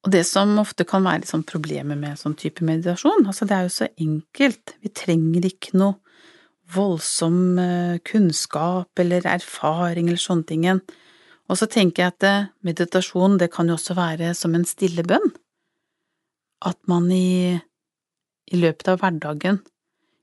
Og 0.07 0.13
det 0.15 0.23
som 0.23 0.53
ofte 0.63 0.85
kan 0.87 1.03
være 1.03 1.25
litt 1.25 1.33
sånn 1.33 1.43
problemet 1.43 1.99
med 1.99 2.19
sånn 2.21 2.37
type 2.39 2.63
meditasjon, 2.63 3.27
altså 3.27 3.49
det 3.49 3.57
er 3.57 3.65
jo 3.67 3.73
så 3.75 3.89
enkelt, 3.99 4.77
vi 4.79 4.93
trenger 4.95 5.49
ikke 5.49 5.75
noe 5.81 5.99
voldsom 6.77 7.59
eh, 7.59 7.97
kunnskap 8.07 9.03
eller 9.03 9.27
erfaring 9.27 10.07
eller 10.07 10.23
sånne 10.23 10.47
ting. 10.47 10.69
Og 10.71 11.59
så 11.59 11.67
tenker 11.71 12.05
jeg 12.05 12.15
at 12.15 12.27
eh, 12.27 12.49
meditasjon, 12.67 13.35
det 13.43 13.51
kan 13.55 13.67
jo 13.67 13.75
også 13.75 13.99
være 13.99 14.31
som 14.39 14.55
en 14.55 14.67
stille 14.67 15.03
bønn. 15.07 15.27
At 16.63 16.79
man 16.87 17.11
i, 17.11 17.59
i 18.47 18.63
løpet 18.63 18.95
av 18.95 19.03
hverdagen, 19.03 19.61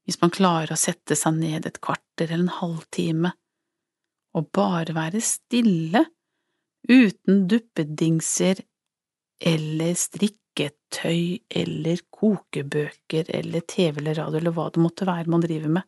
hvis 0.07 0.19
man 0.23 0.31
klarer 0.35 0.75
å 0.75 0.79
sette 0.79 1.19
seg 1.19 1.43
ned 1.43 1.67
et 1.67 1.83
kvarter 1.83 2.31
eller 2.31 2.47
en 2.47 2.59
halvtime, 2.61 3.35
og 4.33 4.47
bare 4.55 4.95
være 4.95 5.19
stille, 5.23 6.07
uten 6.87 7.49
duppedingser 7.51 8.63
eller 9.43 9.97
strikketøy 9.99 11.43
eller 11.61 12.03
kokebøker 12.13 13.31
eller 13.35 13.65
TV 13.67 13.99
eller 13.99 14.21
radio 14.21 14.39
eller 14.39 14.55
hva 14.55 14.69
det 14.71 14.83
måtte 14.83 15.07
være 15.09 15.31
man 15.31 15.43
driver 15.43 15.73
med, 15.79 15.87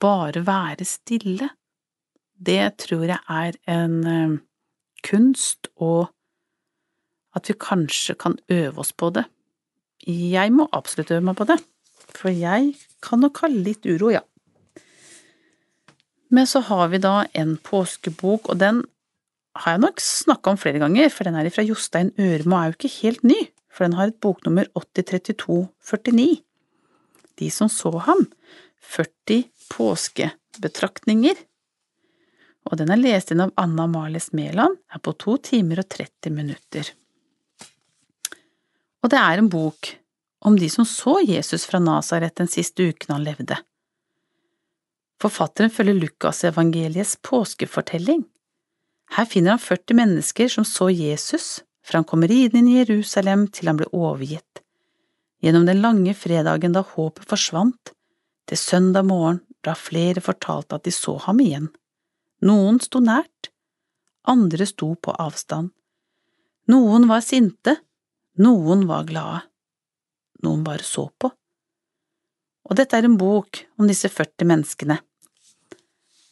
bare 0.00 0.44
være 0.46 0.86
stille, 0.86 1.48
det 2.40 2.62
tror 2.84 3.04
jeg 3.08 3.20
er 3.28 3.56
en 3.68 3.96
eh, 4.06 4.38
kunst, 5.04 5.68
og 5.76 6.08
at 7.36 7.48
vi 7.48 7.56
kanskje 7.60 8.16
kan 8.18 8.38
øve 8.50 8.80
oss 8.80 8.92
på 8.92 9.10
det. 9.14 9.26
Jeg 10.06 10.52
må 10.52 10.68
absolutt 10.72 11.10
øve 11.10 11.26
meg 11.28 11.36
på 11.36 11.46
det, 11.50 11.58
for 12.16 12.32
jeg 12.32 12.74
kan 13.04 13.22
nok 13.24 13.42
ha 13.42 13.50
litt 13.52 13.86
uro, 13.86 14.10
ja. 14.14 14.22
Men 16.30 16.46
så 16.46 16.62
har 16.62 16.88
vi 16.92 17.02
da 17.02 17.24
en 17.34 17.56
påskebok, 17.58 18.48
og 18.48 18.60
den 18.62 18.84
har 19.58 19.74
jeg 19.74 19.82
nok 19.82 20.02
snakka 20.02 20.52
om 20.52 20.60
flere 20.60 20.80
ganger, 20.82 21.10
for 21.10 21.26
den 21.26 21.36
er 21.38 21.50
fra 21.50 21.64
Jostein 21.66 22.12
Ørmo 22.20 22.56
og 22.56 22.60
er 22.60 22.70
jo 22.70 22.78
ikke 22.78 22.92
helt 23.00 23.24
ny, 23.26 23.38
for 23.70 23.86
den 23.86 23.96
har 23.98 24.10
et 24.10 24.20
boknummer 24.22 24.68
803249. 24.78 26.42
De 27.40 27.50
som 27.50 27.70
så 27.72 27.92
ham, 28.06 28.26
40 28.94 29.44
påskebetraktninger, 29.72 31.38
og 32.70 32.76
den 32.78 32.92
er 32.92 33.00
lest 33.00 33.32
inn 33.32 33.42
av 33.42 33.54
Anna 33.58 33.86
Marles 33.90 34.30
Mæland, 34.36 34.76
er 34.92 35.02
på 35.02 35.14
to 35.18 35.38
timer 35.42 35.80
og 35.82 35.88
30 35.90 36.34
minutter. 36.34 36.92
Og 39.00 39.10
det 39.10 39.18
er 39.18 39.40
en 39.40 39.48
bok 39.50 39.94
om 40.44 40.56
de 40.60 40.68
som 40.72 40.86
så 40.88 41.18
Jesus 41.24 41.64
fra 41.68 41.80
Nasaret 41.82 42.36
den 42.36 42.48
siste 42.48 42.90
uken 42.92 43.14
han 43.14 43.24
levde. 43.24 43.56
Forfatteren 45.20 45.72
følger 45.72 45.98
Lukasevangeliets 46.00 47.18
påskefortelling. 47.24 48.22
Her 49.16 49.26
finner 49.26 49.56
han 49.56 49.62
40 49.62 49.96
mennesker 49.98 50.48
som 50.48 50.64
så 50.64 50.90
Jesus 50.90 51.60
fra 51.84 51.98
han 51.98 52.06
kommer 52.06 52.28
ridende 52.28 52.60
inn 52.60 52.68
i 52.70 52.78
Jerusalem 52.78 53.48
til 53.50 53.70
han 53.70 53.78
ble 53.80 53.88
overgitt. 53.96 54.62
Gjennom 55.42 55.66
den 55.66 55.80
lange 55.82 56.14
fredagen 56.14 56.76
da 56.76 56.84
håpet 56.86 57.26
forsvant, 57.28 57.94
til 58.46 58.58
søndag 58.58 59.06
morgen 59.08 59.40
da 59.64 59.74
flere 59.76 60.22
fortalte 60.24 60.76
at 60.76 60.86
de 60.86 60.92
så 60.94 61.16
ham 61.26 61.40
igjen. 61.42 61.68
Noen 62.46 62.80
sto 62.80 63.00
nært, 63.04 63.50
andre 64.28 64.66
sto 64.68 64.94
på 64.94 65.14
avstand. 65.18 65.72
Noen 66.70 67.08
var 67.10 67.24
sinte, 67.24 67.80
Noen 68.40 68.86
var 68.88 69.04
glade, 69.04 69.40
noen 70.46 70.62
bare 70.64 70.86
så 70.86 71.08
på. 71.18 71.28
Og 72.70 72.76
dette 72.78 72.96
er 72.96 73.04
en 73.04 73.18
bok 73.20 73.58
om 73.76 73.88
disse 73.90 74.08
40 74.08 74.46
menneskene, 74.48 74.96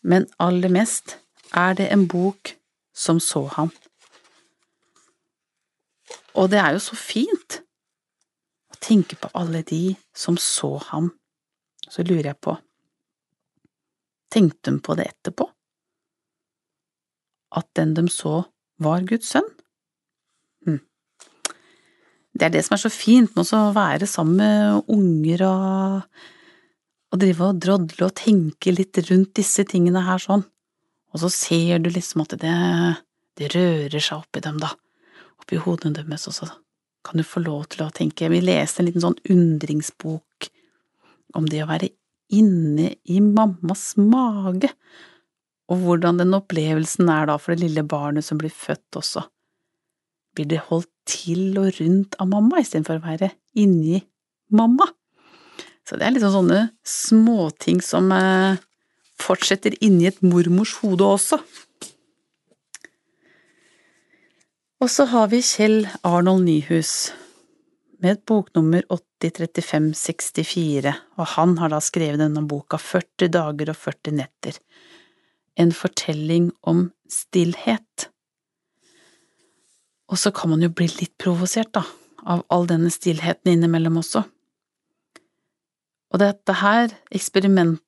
men 0.08 0.28
aller 0.38 0.72
mest 0.72 1.18
er 1.52 1.74
det 1.76 1.88
en 1.92 2.06
bok 2.08 2.54
som 2.98 3.20
så 3.22 3.44
ham. 3.54 3.70
Og 6.38 6.50
det 6.50 6.58
er 6.62 6.74
jo 6.74 6.82
så 6.82 6.98
fint 6.98 7.60
å 8.70 8.78
tenke 8.82 9.18
på 9.18 9.30
alle 9.38 9.62
de 9.66 9.94
som 10.16 10.38
så 10.40 10.76
ham. 10.90 11.12
Så 11.88 12.04
lurer 12.04 12.32
jeg 12.32 12.40
på, 12.44 12.54
tenkte 14.34 14.74
de 14.74 14.82
på 14.84 14.96
det 14.98 15.08
etterpå? 15.08 15.46
At 17.56 17.68
den 17.78 17.94
de 17.96 18.04
så, 18.12 18.42
var 18.78 19.06
Guds 19.08 19.32
sønn? 19.32 19.46
Hm. 20.66 20.82
Det 22.36 22.46
er 22.46 22.52
det 22.54 22.60
som 22.66 22.76
er 22.76 22.82
så 22.84 22.92
fint 22.92 23.32
med 23.34 23.48
å 23.56 23.62
være 23.74 24.06
sammen 24.06 24.36
med 24.42 24.92
unger 24.94 25.46
og, 25.48 26.20
og 27.08 27.22
drive 27.24 27.48
og 27.48 27.64
drodle 27.64 28.10
og 28.10 28.14
tenke 28.20 28.74
litt 28.74 29.00
rundt 29.08 29.32
disse 29.40 29.64
tingene 29.66 30.04
her 30.06 30.22
sånn, 30.22 30.44
og 31.12 31.22
så 31.22 31.30
ser 31.32 31.82
du 31.82 31.90
liksom 31.92 32.24
at 32.24 32.36
det, 32.40 32.54
det 33.38 33.52
rører 33.54 34.00
seg 34.02 34.20
oppi 34.20 34.42
dem, 34.44 34.58
da, 34.60 34.72
oppi 35.40 35.60
hodene 35.62 35.96
deres, 35.96 36.26
og 36.30 36.36
så 36.36 36.50
kan 37.06 37.20
du 37.20 37.24
få 37.24 37.40
lov 37.44 37.68
til 37.72 37.86
å 37.86 37.92
tenke. 37.94 38.28
Vi 38.28 38.42
leste 38.44 38.82
en 38.82 38.90
liten 38.90 39.04
sånn 39.04 39.20
undringsbok 39.32 40.50
om 41.38 41.46
det 41.48 41.62
å 41.64 41.70
være 41.70 41.90
inne 42.34 42.92
i 43.08 43.22
mammas 43.24 43.94
mage, 44.00 44.70
og 45.68 45.82
hvordan 45.84 46.20
den 46.20 46.36
opplevelsen 46.36 47.08
er 47.12 47.28
da 47.28 47.36
for 47.40 47.54
det 47.54 47.66
lille 47.66 47.84
barnet 47.88 48.24
som 48.24 48.40
blir 48.40 48.52
født 48.52 49.00
også. 49.00 49.24
Blir 50.36 50.48
det 50.48 50.64
holdt 50.68 50.90
til 51.08 51.56
og 51.60 51.72
rundt 51.80 52.16
av 52.20 52.28
mamma 52.30 52.60
istedenfor 52.62 53.00
å 53.00 53.04
være 53.04 53.32
inni 53.58 54.00
mamma? 54.54 54.86
Så 55.88 55.96
det 55.96 56.04
er 56.04 56.14
liksom 56.14 56.34
sånne 56.34 56.62
småting 56.84 57.80
som 57.84 58.10
eh, 58.12 58.60
fortsetter 59.22 59.74
inni 59.84 60.08
et 60.08 60.20
mormors 60.22 60.76
hode 60.82 61.04
også. 61.04 61.40
Og 64.78 64.90
så 64.90 65.08
har 65.10 65.30
vi 65.32 65.40
Kjell 65.42 65.88
Arnold 66.06 66.44
Nyhus 66.46 67.10
med 67.98 68.12
et 68.12 68.20
boknummer 68.30 68.84
803564, 68.94 70.92
og 71.18 71.26
han 71.34 71.56
har 71.58 71.72
da 71.72 71.80
skrevet 71.82 72.22
denne 72.22 72.44
boka 72.46 72.78
40 72.78 73.32
dager 73.34 73.72
og 73.72 73.78
40 73.80 74.14
netter, 74.20 74.54
en 75.58 75.74
fortelling 75.74 76.52
om 76.62 76.92
stillhet. 77.10 78.06
Og 80.08 80.22
så 80.22 80.30
kan 80.30 80.54
man 80.54 80.62
jo 80.62 80.70
bli 80.70 80.86
litt 80.92 81.16
provosert, 81.18 81.72
da, 81.74 81.82
av 82.22 82.46
all 82.54 82.70
denne 82.70 82.90
stillheten 82.94 83.50
innimellom 83.56 83.98
også. 83.98 84.22
Og 86.08 86.22
dette 86.22 86.54
her 86.62 86.94
eksperimentet 87.10 87.82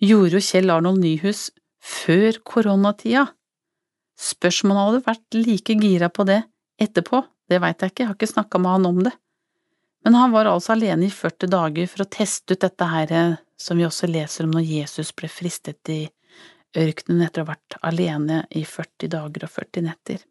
gjorde 0.00 0.38
jo 0.38 0.44
Kjell 0.44 0.72
Arnold 0.72 1.02
Nyhus 1.02 1.48
før 1.80 2.38
koronatida. 2.46 3.26
Spørs 4.20 4.62
om 4.64 4.72
han 4.74 4.80
hadde 4.82 5.04
vært 5.06 5.36
like 5.38 5.76
gira 5.80 6.10
på 6.12 6.26
det 6.28 6.42
etterpå, 6.80 7.22
det 7.50 7.60
veit 7.60 7.82
jeg 7.82 7.92
ikke, 7.92 8.02
jeg 8.02 8.08
har 8.08 8.16
ikke 8.16 8.30
snakka 8.34 8.60
med 8.60 8.76
han 8.76 8.88
om 8.88 9.02
det. 9.04 9.12
Men 10.04 10.16
han 10.16 10.32
var 10.32 10.48
altså 10.48 10.72
alene 10.72 11.08
i 11.08 11.12
40 11.12 11.50
dager 11.52 11.88
for 11.90 12.04
å 12.04 12.08
teste 12.08 12.56
ut 12.56 12.62
dette 12.64 12.88
her 12.88 13.12
som 13.60 13.76
vi 13.76 13.84
også 13.84 14.08
leser 14.08 14.46
om 14.46 14.54
når 14.56 14.64
Jesus 14.64 15.12
ble 15.16 15.28
fristet 15.28 15.92
i 15.92 16.02
ørkenen 16.80 17.24
etter 17.26 17.42
å 17.42 17.48
ha 17.48 17.52
vært 17.52 17.76
alene 17.84 18.44
i 18.56 18.62
40 18.64 19.10
dager 19.12 19.44
og 19.44 19.52
40 19.52 19.86
netter. 19.88 20.22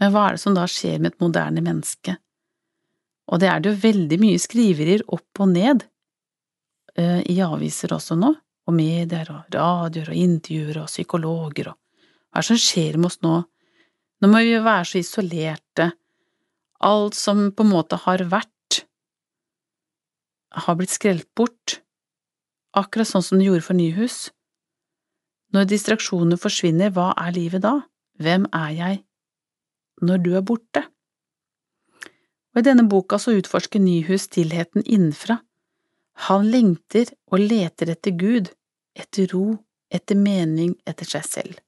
Men 0.00 0.14
hva 0.14 0.28
er 0.28 0.36
det 0.36 0.44
som 0.44 0.56
da 0.56 0.64
skjer 0.70 1.00
med 1.00 1.12
et 1.12 1.20
moderne 1.20 1.60
menneske? 1.64 2.16
Og 3.30 3.42
det 3.42 3.50
er 3.50 3.60
det 3.60 3.74
jo 3.74 3.82
veldig 3.82 4.18
mye 4.22 4.40
skriverier 4.40 5.04
opp 5.12 5.42
og 5.42 5.52
ned 5.52 5.84
i 6.98 7.36
aviser 7.44 7.92
også 7.94 8.16
nå, 8.18 8.32
og 8.66 8.74
medier 8.74 9.28
og 9.30 9.54
radioer 9.54 10.10
og 10.10 10.18
intervjuer 10.18 10.82
og 10.82 10.90
psykologer 10.90 11.70
og 11.70 11.76
hva 12.30 12.38
er 12.38 12.44
det 12.44 12.48
som 12.50 12.58
skjer 12.62 12.98
med 12.98 13.08
oss 13.10 13.20
nå 13.24 13.36
nå 14.20 14.28
må 14.28 14.42
vi 14.44 14.52
jo 14.52 14.64
være 14.64 14.84
så 14.84 15.00
isolerte. 15.00 15.86
Alt 16.84 17.16
som 17.16 17.46
på 17.56 17.64
en 17.64 17.72
måte 17.72 17.96
har 18.02 18.24
vært, 18.28 18.82
har 20.64 20.76
blitt 20.76 20.92
skrelt 20.92 21.28
bort, 21.36 21.78
akkurat 22.76 23.08
sånn 23.08 23.24
som 23.24 23.40
det 23.40 23.48
gjorde 23.48 23.64
for 23.64 23.78
Nyhus. 23.78 24.18
Når 25.56 25.70
distraksjoner 25.72 26.40
forsvinner, 26.40 26.92
hva 26.94 27.10
er 27.18 27.34
livet 27.34 27.64
da? 27.64 27.78
Hvem 28.20 28.46
er 28.54 28.70
jeg 28.76 29.00
når 30.04 30.20
du 30.24 30.30
er 30.36 30.44
borte? 30.44 30.84
Og 32.52 32.60
I 32.60 32.66
denne 32.66 32.84
boka 32.90 33.18
så 33.20 33.34
utforsker 33.38 33.80
Nyhus 33.80 34.28
stillheten 34.28 34.84
innenfra. 34.84 35.40
Han 36.26 36.50
lengter 36.52 37.10
og 37.32 37.40
leter 37.40 37.92
etter 37.94 38.14
Gud, 38.18 38.50
etter 38.96 39.30
ro, 39.32 39.56
etter 39.90 40.18
mening, 40.18 40.74
etter 40.86 41.08
seg 41.08 41.26
selv. 41.26 41.58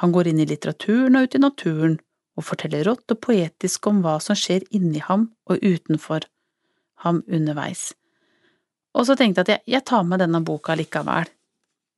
Han 0.00 0.12
går 0.14 0.30
inn 0.30 0.40
i 0.42 0.46
litteraturen 0.48 1.18
og 1.18 1.26
ut 1.26 1.34
i 1.34 1.42
naturen 1.42 1.96
og 2.38 2.46
forteller 2.46 2.86
rått 2.86 3.10
og 3.12 3.20
poetisk 3.26 3.88
om 3.90 4.00
hva 4.04 4.18
som 4.22 4.38
skjer 4.38 4.64
inni 4.74 5.02
ham 5.02 5.28
og 5.50 5.58
utenfor 5.58 6.26
ham 7.04 7.24
underveis. 7.26 7.90
Og 8.94 9.06
så 9.06 9.16
tenkte 9.18 9.42
jeg 9.42 9.46
at 9.46 9.52
jeg, 9.52 9.74
jeg 9.74 9.86
tar 9.90 10.06
med 10.06 10.22
denne 10.22 10.40
boka 10.46 10.76
likevel, 10.78 11.26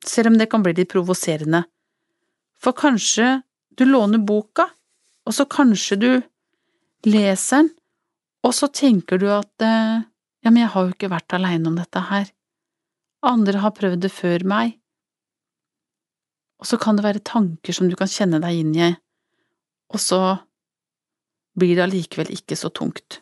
selv 0.04 0.32
om 0.32 0.38
det 0.40 0.48
kan 0.50 0.64
bli 0.64 0.74
litt 0.76 0.90
provoserende, 0.92 1.62
for 2.60 2.76
kanskje 2.76 3.40
du 3.76 3.86
låner 3.86 4.20
boka, 4.20 4.66
og 5.28 5.36
så 5.36 5.46
kanskje 5.48 6.00
du 6.00 6.10
leser 7.06 7.62
den, 7.62 7.70
og 8.40 8.56
så 8.56 8.70
tenker 8.72 9.20
du 9.20 9.28
at 9.32 9.64
eh, 9.64 10.00
ja, 10.44 10.50
men 10.50 10.62
jeg 10.62 10.72
har 10.74 10.86
jo 10.86 10.94
ikke 10.94 11.12
vært 11.12 11.36
aleine 11.36 11.70
om 11.70 11.78
dette 11.78 12.02
her, 12.10 12.30
andre 13.26 13.60
har 13.60 13.76
prøvd 13.76 14.04
det 14.06 14.12
før 14.14 14.44
meg, 14.48 14.76
og 16.60 16.68
så 16.68 16.76
kan 16.80 16.96
det 16.96 17.06
være 17.06 17.24
tanker 17.24 17.76
som 17.76 17.88
du 17.88 17.96
kan 17.96 18.10
kjenne 18.10 18.40
deg 18.42 18.62
inn 18.62 18.72
i, 18.76 18.90
og 19.90 20.00
så 20.00 20.20
blir 21.58 21.76
det 21.76 21.84
allikevel 21.86 22.32
ikke 22.32 22.56
så 22.56 22.70
tungt. 22.72 23.20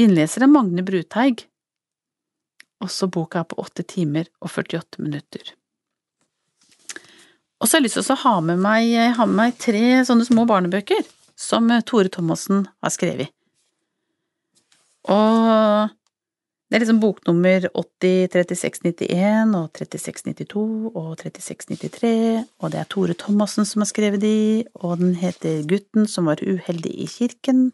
Innleser 0.00 0.46
er 0.46 0.50
Magne 0.50 0.84
Bruteig, 0.86 1.44
også 2.82 3.10
boka 3.12 3.42
er 3.42 3.50
på 3.50 3.58
åtte 3.62 3.84
timer 3.86 4.30
og 4.40 4.50
48 4.50 5.02
minutter. 5.04 5.52
Og 7.62 7.68
så 7.68 7.76
har 7.76 7.82
jeg 7.82 7.86
lyst 7.86 8.00
til 8.00 8.14
å 8.16 8.22
ha 8.24 8.32
med 8.42 8.62
meg, 8.62 8.88
ha 9.14 9.26
med 9.28 9.38
meg 9.38 9.58
tre 9.62 10.00
sånne 10.06 10.26
små 10.26 10.48
barnebøker 10.50 11.04
som 11.38 11.70
Tore 11.86 12.10
Thomassen 12.10 12.64
har 12.82 12.94
skrevet. 12.94 13.30
Og 15.10 15.90
det 16.72 16.78
er 16.78 16.84
liksom 16.86 17.02
boknummer 17.02 17.66
80 17.76 18.30
3691 18.32 19.50
og 19.58 19.66
3692 19.76 20.62
og 20.96 21.10
3693, 21.20 22.46
og 22.62 22.72
det 22.72 22.78
er 22.80 22.86
Tore 22.88 23.16
Thomassen 23.20 23.66
som 23.68 23.82
har 23.84 23.90
skrevet 23.90 24.22
de, 24.22 24.64
og 24.80 25.02
den 25.02 25.12
heter 25.20 25.66
Gutten 25.68 26.08
som 26.08 26.30
var 26.30 26.40
uheldig 26.40 26.94
i 27.04 27.08
kirken, 27.12 27.66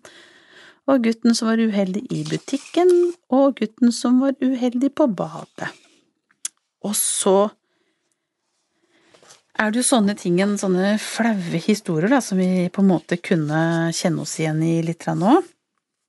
og 0.90 1.04
Gutten 1.04 1.36
som 1.38 1.52
var 1.52 1.62
uheldig 1.62 2.02
i 2.10 2.24
butikken, 2.26 2.90
og 3.30 3.60
Gutten 3.60 3.94
som 3.94 4.18
var 4.24 4.34
uheldig 4.42 4.90
på 4.98 5.06
badet. 5.06 5.70
Og 6.82 6.96
så 6.98 7.36
er 9.58 9.70
det 9.70 9.82
jo 9.82 9.86
sånne 9.92 10.18
ting, 10.18 10.40
sånne 10.58 10.96
flaue 11.02 11.62
historier, 11.62 12.10
da, 12.10 12.18
som 12.24 12.42
vi 12.42 12.66
på 12.66 12.82
en 12.82 12.90
måte 12.90 13.18
kunne 13.22 13.92
kjenne 13.94 14.26
oss 14.26 14.34
igjen 14.42 14.58
i 14.66 14.74
litt 14.86 15.06
nå. 15.06 15.38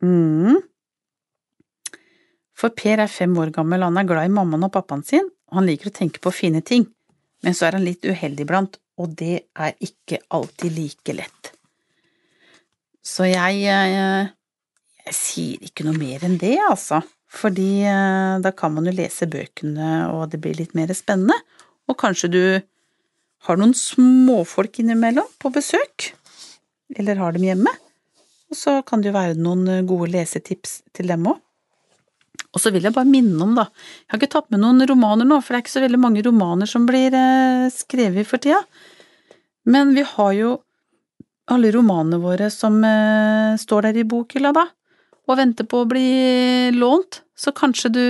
Mm. 0.01 0.58
For 2.60 2.76
Per 2.76 3.00
er 3.00 3.12
fem 3.12 3.36
år 3.39 3.54
gammel, 3.56 3.86
han 3.86 3.98
er 4.00 4.08
glad 4.08 4.28
i 4.28 4.34
mammaen 4.36 4.65
og 4.67 4.74
pappaen 4.76 5.06
sin, 5.08 5.30
og 5.50 5.62
han 5.62 5.69
liker 5.69 5.91
å 5.91 5.95
tenke 5.95 6.19
på 6.24 6.34
fine 6.36 6.62
ting, 6.65 6.89
men 7.45 7.56
så 7.56 7.69
er 7.69 7.78
han 7.78 7.86
litt 7.88 8.04
uheldig 8.04 8.43
iblant, 8.43 8.76
og 9.00 9.15
det 9.22 9.45
er 9.56 9.78
ikke 9.86 10.19
alltid 10.36 10.76
like 10.76 11.15
lett. 11.15 11.54
Så 13.06 13.30
jeg, 13.30 13.62
jeg, 13.63 13.95
eh, 13.95 14.34
jeg 15.08 15.15
sier 15.15 15.69
ikke 15.69 15.88
noe 15.88 15.95
mer 15.95 16.26
enn 16.28 16.36
det, 16.41 16.58
altså, 16.67 17.00
fordi 17.32 17.86
eh, 17.88 18.36
da 18.43 18.52
kan 18.52 18.76
man 18.76 18.91
jo 18.91 18.98
lese 18.98 19.30
bøkene, 19.32 20.10
og 20.12 20.28
det 20.34 20.43
blir 20.43 20.60
litt 20.60 20.76
mer 20.78 20.91
spennende, 20.98 21.39
og 21.89 21.98
kanskje 22.02 22.34
du 22.34 22.43
har 23.48 23.58
noen 23.60 23.72
småfolk 23.78 24.82
innimellom 24.84 25.32
på 25.39 25.54
besøk, 25.56 26.12
eller 27.00 27.22
har 27.24 27.38
dem 27.38 27.48
hjemme, 27.48 27.72
og 28.52 28.58
så 28.58 28.82
kan 28.84 29.00
det 29.00 29.13
jo 29.13 29.15
være 29.15 29.39
noen 29.39 29.88
gode 29.88 30.12
lesetips 30.12 30.82
til 30.98 31.08
dem 31.08 31.30
òg. 31.32 31.39
Og 32.49 32.62
så 32.62 32.71
vil 32.73 32.85
jeg 32.88 32.95
bare 32.95 33.09
minne 33.09 33.38
om, 33.45 33.53
da, 33.57 33.67
jeg 33.69 34.13
har 34.13 34.19
ikke 34.21 34.33
tatt 34.33 34.49
med 34.49 34.63
noen 34.63 34.81
romaner 34.89 35.27
nå, 35.27 35.38
for 35.41 35.53
det 35.53 35.59
er 35.59 35.65
ikke 35.65 35.75
så 35.75 35.83
veldig 35.83 35.99
mange 36.01 36.23
romaner 36.25 36.69
som 36.69 36.88
blir 36.89 37.13
eh, 37.13 37.67
skrevet 37.73 38.25
for 38.25 38.41
tida, 38.41 38.63
men 39.69 39.93
vi 39.93 40.05
har 40.15 40.33
jo 40.33 40.55
alle 41.53 41.69
romanene 41.73 42.17
våre 42.21 42.49
som 42.53 42.79
eh, 42.85 43.53
står 43.62 43.89
der 43.89 44.01
i 44.01 44.07
bokhylla, 44.09 44.53
da, 44.57 44.65
og 45.29 45.38
venter 45.38 45.67
på 45.69 45.83
å 45.83 45.89
bli 45.89 46.09
lånt, 46.73 47.21
så 47.38 47.53
kanskje 47.53 47.93
du 47.93 48.05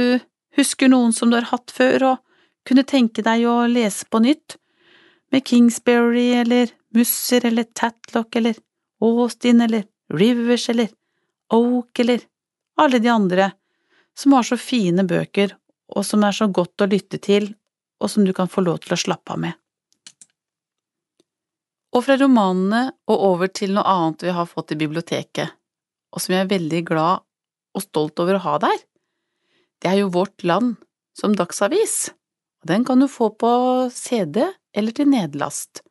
husker 0.56 0.92
noen 0.92 1.12
som 1.16 1.32
du 1.32 1.36
har 1.36 1.52
hatt 1.52 1.76
før, 1.76 2.14
og 2.14 2.68
kunne 2.68 2.88
tenke 2.88 3.24
deg 3.26 3.44
å 3.44 3.66
lese 3.68 4.08
på 4.08 4.24
nytt, 4.24 4.56
med 5.30 5.46
Kingsbury 5.46 6.32
eller 6.40 6.72
Musser 6.96 7.44
eller 7.46 7.68
Tatlock 7.78 8.40
eller 8.40 8.56
Austin 9.04 9.62
eller 9.62 9.84
Rivers 10.10 10.70
eller 10.70 10.90
Oak 11.54 12.00
eller 12.00 12.24
alle 12.82 13.00
de 13.04 13.12
andre 13.14 13.52
som 14.20 14.36
har 14.36 14.44
så 14.44 14.58
fine 14.60 15.06
bøker 15.08 15.56
og 15.96 16.06
som 16.06 16.24
er 16.26 16.36
så 16.36 16.48
godt 16.54 16.84
å 16.84 16.90
lytte 16.90 17.20
til, 17.22 17.54
og 18.00 18.12
som 18.12 18.26
du 18.26 18.34
kan 18.36 18.52
få 18.52 18.64
lov 18.64 18.80
til 18.84 18.96
å 18.96 19.00
slappe 19.00 19.34
av 19.34 19.42
med. 19.46 19.56
Og 21.96 22.06
fra 22.06 22.20
romanene 22.22 22.84
og 23.10 23.26
over 23.32 23.50
til 23.50 23.74
noe 23.74 23.88
annet 23.90 24.28
vi 24.28 24.36
har 24.36 24.50
fått 24.50 24.76
i 24.76 24.80
biblioteket, 24.80 25.56
og 26.14 26.22
som 26.22 26.36
jeg 26.36 26.46
er 26.46 26.54
veldig 26.54 26.84
glad 26.92 27.26
og 27.76 27.86
stolt 27.86 28.22
over 28.22 28.38
å 28.38 28.46
ha 28.46 28.56
der. 28.62 28.78
Det 29.82 29.90
er 29.90 30.02
jo 30.04 30.14
Vårt 30.14 30.46
Land 30.46 30.78
som 31.18 31.34
dagsavis, 31.38 32.12
og 32.62 32.70
den 32.72 32.86
kan 32.86 33.02
du 33.02 33.10
få 33.10 33.32
på 33.34 33.52
CD 33.94 34.44
eller 34.46 34.96
til 34.96 35.10
nedlast. 35.10 35.82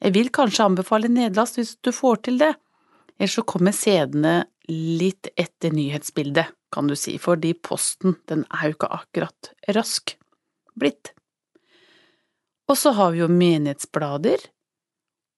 Jeg 0.00 0.16
vil 0.16 0.30
kanskje 0.32 0.66
anbefale 0.66 1.08
nedlast 1.12 1.58
hvis 1.58 1.76
du 1.84 1.92
får 1.94 2.24
til 2.26 2.40
det, 2.40 2.52
ellers 3.20 3.36
så 3.36 3.44
kommer 3.44 3.76
CD-ene 3.76 4.46
litt 4.70 5.28
etter 5.36 5.74
nyhetsbildet, 5.74 6.54
kan 6.72 6.88
du 6.88 6.96
si, 6.96 7.18
fordi 7.20 7.52
posten, 7.54 8.16
den 8.30 8.46
er 8.48 8.70
jo 8.70 8.78
ikke 8.78 8.92
akkurat 8.96 9.50
rask 9.76 10.14
blitt. 10.78 11.12
Og 12.70 12.78
så 12.78 12.94
har 12.96 13.12
vi 13.12 13.20
jo 13.20 13.28
menighetsblader, 13.28 14.46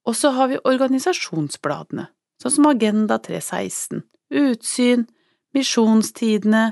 og 0.06 0.16
så 0.18 0.32
har 0.36 0.52
vi 0.52 0.60
organisasjonsbladene, 0.68 2.06
sånn 2.42 2.54
som 2.58 2.68
Agenda 2.70 3.18
316, 3.22 4.04
Utsyn, 4.42 5.06
Misjonstidene, 5.56 6.64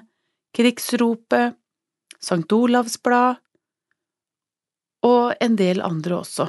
Krigsropet, 0.56 1.56
Sankt 2.20 2.52
Olavs 2.52 2.98
Blad 3.00 3.40
og 5.06 5.32
en 5.40 5.54
del 5.56 5.80
andre 5.80 6.18
også. 6.20 6.46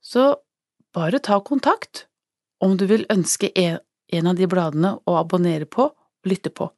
Så 0.00 0.30
bare 0.96 1.20
ta 1.20 1.36
kontakt 1.44 2.06
om 2.60 2.76
du 2.76 2.86
vil 2.90 3.06
ønske 3.12 3.50
en, 3.58 3.80
en 4.12 4.30
av 4.30 4.36
de 4.38 4.48
bladene 4.50 4.94
å 5.08 5.16
abonnere 5.20 5.68
på 5.70 5.88
og 5.90 6.28
lytte 6.28 6.52
på, 6.52 6.68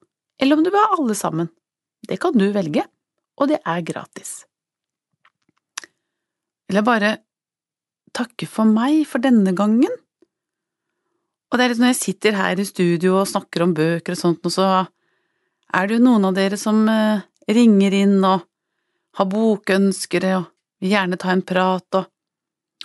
eller 0.40 0.58
om 0.58 0.64
du 0.64 0.70
vil 0.70 0.82
ha 0.82 0.96
alle 0.98 1.16
sammen. 1.18 1.50
Det 2.02 2.18
kan 2.22 2.34
du 2.38 2.48
velge, 2.54 2.84
og 3.38 3.50
det 3.50 3.60
er 3.66 3.84
gratis. 3.86 4.42
Vil 6.68 6.80
jeg 6.80 6.86
bare 6.86 7.16
takke 8.16 8.46
for 8.50 8.68
meg 8.68 9.02
for 9.08 9.22
denne 9.24 9.54
gangen. 9.56 9.92
Og 11.50 11.58
det 11.58 11.64
er 11.64 11.72
litt 11.72 11.82
når 11.82 11.92
jeg 11.92 12.00
sitter 12.00 12.36
her 12.38 12.60
i 12.60 12.66
studio 12.68 13.18
og 13.20 13.28
snakker 13.28 13.64
om 13.64 13.74
bøker 13.76 14.14
og 14.14 14.20
sånt, 14.20 14.46
og 14.48 14.54
så 14.54 14.68
er 15.72 15.88
det 15.88 15.98
jo 15.98 16.04
noen 16.06 16.28
av 16.28 16.36
dere 16.36 16.58
som 16.60 16.80
eh, 16.88 17.24
ringer 17.48 17.96
inn 17.96 18.18
og 18.24 18.44
har 19.18 19.28
bokønskere 19.28 20.36
og 20.38 20.48
vil 20.82 20.94
gjerne 20.94 21.18
ta 21.20 21.32
en 21.32 21.44
prat, 21.44 21.98
og, 22.00 22.08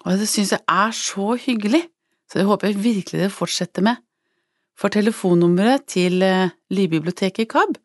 og 0.04 0.20
det 0.20 0.28
synes 0.30 0.54
jeg 0.56 0.64
er 0.68 0.96
så 0.96 1.38
hyggelig, 1.40 1.86
så 2.28 2.40
det 2.40 2.48
håper 2.50 2.72
jeg 2.72 2.84
virkelig 2.84 3.22
dere 3.22 3.34
fortsetter 3.34 3.86
med. 3.88 4.00
For 4.78 4.94
telefonnummeret 4.94 5.88
til 5.90 6.22
eh, 6.26 6.54
Lydbiblioteket 6.70 7.46
i 7.46 7.50
KAB, 7.50 7.78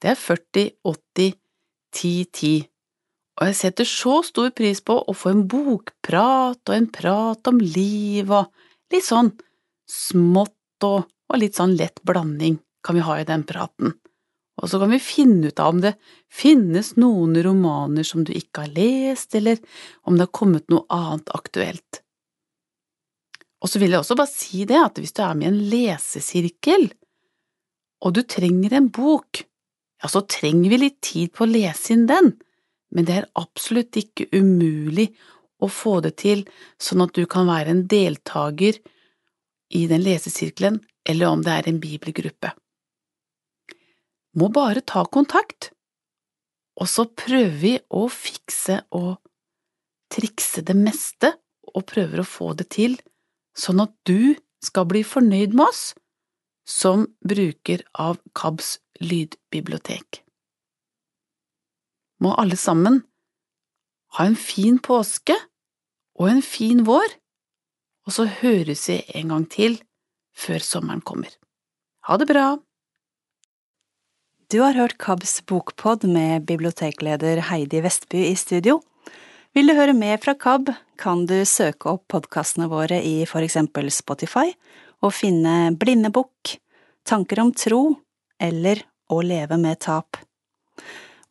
det 0.00 0.14
er 0.14 0.18
40 0.18 0.66
80 0.88 1.34
10 1.94 2.10
10, 2.32 2.70
og 3.40 3.48
jeg 3.48 3.56
setter 3.56 3.88
så 3.88 4.18
stor 4.26 4.50
pris 4.56 4.82
på 4.84 4.98
å 5.00 5.14
få 5.16 5.32
en 5.32 5.46
bokprat 5.48 6.60
og 6.60 6.74
en 6.76 6.88
prat 6.92 7.50
om 7.50 7.60
liv 7.60 8.28
og 8.28 8.50
litt 8.92 9.06
sånn 9.06 9.32
smått 9.88 10.84
og, 10.84 11.06
og 11.08 11.40
litt 11.40 11.56
sånn 11.56 11.72
lett 11.78 12.02
blanding 12.06 12.58
kan 12.84 12.96
vi 12.96 13.04
ha 13.04 13.16
i 13.20 13.26
den 13.28 13.46
praten. 13.48 13.94
Og 14.60 14.68
så 14.68 14.80
kan 14.80 14.92
vi 14.92 15.00
finne 15.00 15.48
ut 15.48 15.60
av 15.62 15.72
om 15.72 15.80
det 15.80 15.94
finnes 16.28 16.92
noen 17.00 17.32
romaner 17.44 18.04
som 18.04 18.26
du 18.28 18.32
ikke 18.36 18.66
har 18.66 18.74
lest, 18.76 19.32
eller 19.36 19.56
om 20.04 20.18
det 20.18 20.26
har 20.26 20.36
kommet 20.36 20.68
noe 20.72 20.84
annet 20.92 21.32
aktuelt. 21.32 22.02
Og 23.60 23.68
så 23.68 23.80
vil 23.80 23.92
jeg 23.92 24.00
også 24.00 24.16
bare 24.16 24.32
si 24.32 24.64
det 24.68 24.78
at 24.80 24.98
hvis 25.00 25.14
du 25.16 25.22
er 25.24 25.36
med 25.36 25.46
i 25.46 25.50
en 25.50 25.62
lesesirkel, 25.72 26.90
og 28.00 28.14
du 28.16 28.22
trenger 28.24 28.78
en 28.78 28.88
bok, 28.88 29.42
ja, 30.00 30.08
så 30.08 30.22
trenger 30.24 30.72
vi 30.72 30.78
litt 30.80 31.02
tid 31.04 31.34
på 31.36 31.44
å 31.44 31.50
lese 31.50 31.92
inn 31.92 32.06
den 32.08 32.32
men 32.90 33.06
det 33.06 33.16
er 33.20 33.28
absolutt 33.38 33.96
ikke 33.98 34.28
umulig 34.34 35.10
å 35.60 35.68
få 35.70 35.98
det 36.04 36.16
til 36.22 36.44
sånn 36.80 37.04
at 37.04 37.14
du 37.14 37.26
kan 37.30 37.48
være 37.48 37.74
en 37.74 37.84
deltaker 37.90 38.78
i 39.70 39.84
den 39.90 40.02
lesesirkelen, 40.02 40.80
eller 41.06 41.30
om 41.30 41.44
det 41.46 41.52
er 41.54 41.68
en 41.70 41.78
bibelgruppe. 41.82 42.50
Må 44.38 44.50
bare 44.54 44.82
ta 44.86 45.04
kontakt, 45.06 45.70
og 46.80 46.88
så 46.90 47.06
prøver 47.06 47.56
vi 47.60 47.74
å 47.94 48.06
fikse 48.10 48.80
og 48.96 49.20
trikse 50.10 50.64
det 50.66 50.74
meste 50.78 51.34
og 51.70 51.86
prøver 51.86 52.22
å 52.22 52.26
få 52.26 52.52
det 52.58 52.70
til, 52.74 52.96
sånn 53.60 53.84
at 53.84 53.92
du 54.08 54.34
skal 54.64 54.88
bli 54.88 55.04
fornøyd 55.06 55.54
med 55.56 55.68
oss 55.68 55.84
som 56.68 57.06
bruker 57.26 57.84
av 57.98 58.18
KABs 58.36 58.78
lydbibliotek 59.04 60.24
må 62.20 62.34
alle 62.40 62.58
sammen 62.60 63.00
ha 64.16 64.26
en 64.28 64.36
fin 64.38 64.78
påske 64.82 65.36
og 66.20 66.28
en 66.28 66.42
fin 66.44 66.82
vår, 66.84 67.14
og 68.06 68.16
så 68.16 68.26
høres 68.40 68.86
vi 68.90 68.98
en 69.16 69.32
gang 69.32 69.46
til 69.50 69.78
før 70.36 70.64
sommeren 70.64 71.04
kommer. 71.04 71.32
Ha 72.08 72.18
det 72.20 72.28
bra! 72.30 72.58
Du 74.50 74.58
har 74.64 74.74
hørt 74.74 74.98
KABs 74.98 75.40
bokpod 75.46 76.08
med 76.10 76.48
bibliotekleder 76.48 77.44
Heidi 77.48 77.84
Vestby 77.84 78.24
i 78.32 78.36
studio. 78.36 78.80
Vil 79.50 79.66
du 79.66 79.72
høre 79.74 79.90
mer 79.98 80.20
fra 80.22 80.36
KAB, 80.38 80.68
kan 81.00 81.24
du 81.26 81.40
søke 81.48 81.88
opp 81.90 82.04
podkastene 82.12 82.68
våre 82.70 83.00
i 83.02 83.26
for 83.26 83.42
eksempel 83.42 83.90
Spotify 83.90 84.54
og 85.02 85.10
finne 85.16 85.74
Blindebukk, 85.74 86.58
Tanker 87.02 87.40
om 87.42 87.50
tro 87.56 87.96
eller 88.38 88.84
Å 89.10 89.22
leve 89.26 89.56
med 89.58 89.80
tap. 89.82 90.14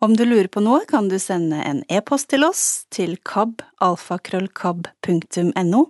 Om 0.03 0.19
du 0.19 0.25
lurer 0.25 0.47
på 0.51 0.59
noe, 0.59 0.83
kan 0.87 1.07
du 1.07 1.19
sende 1.19 1.63
en 1.63 1.83
e-post 1.87 2.29
til 2.33 2.43
oss 2.43 2.85
til 2.91 3.17
kabalfakrøllkab.no, 3.23 5.85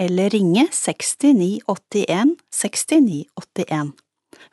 eller 0.00 0.30
ringe 0.32 0.64
6981 0.72 2.40
6981. 2.48 3.92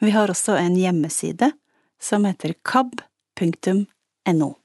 Vi 0.04 0.12
har 0.12 0.28
også 0.28 0.60
en 0.60 0.76
hjemmeside 0.76 1.56
som 2.04 2.28
heter 2.28 2.52
kab.no. 2.68 4.60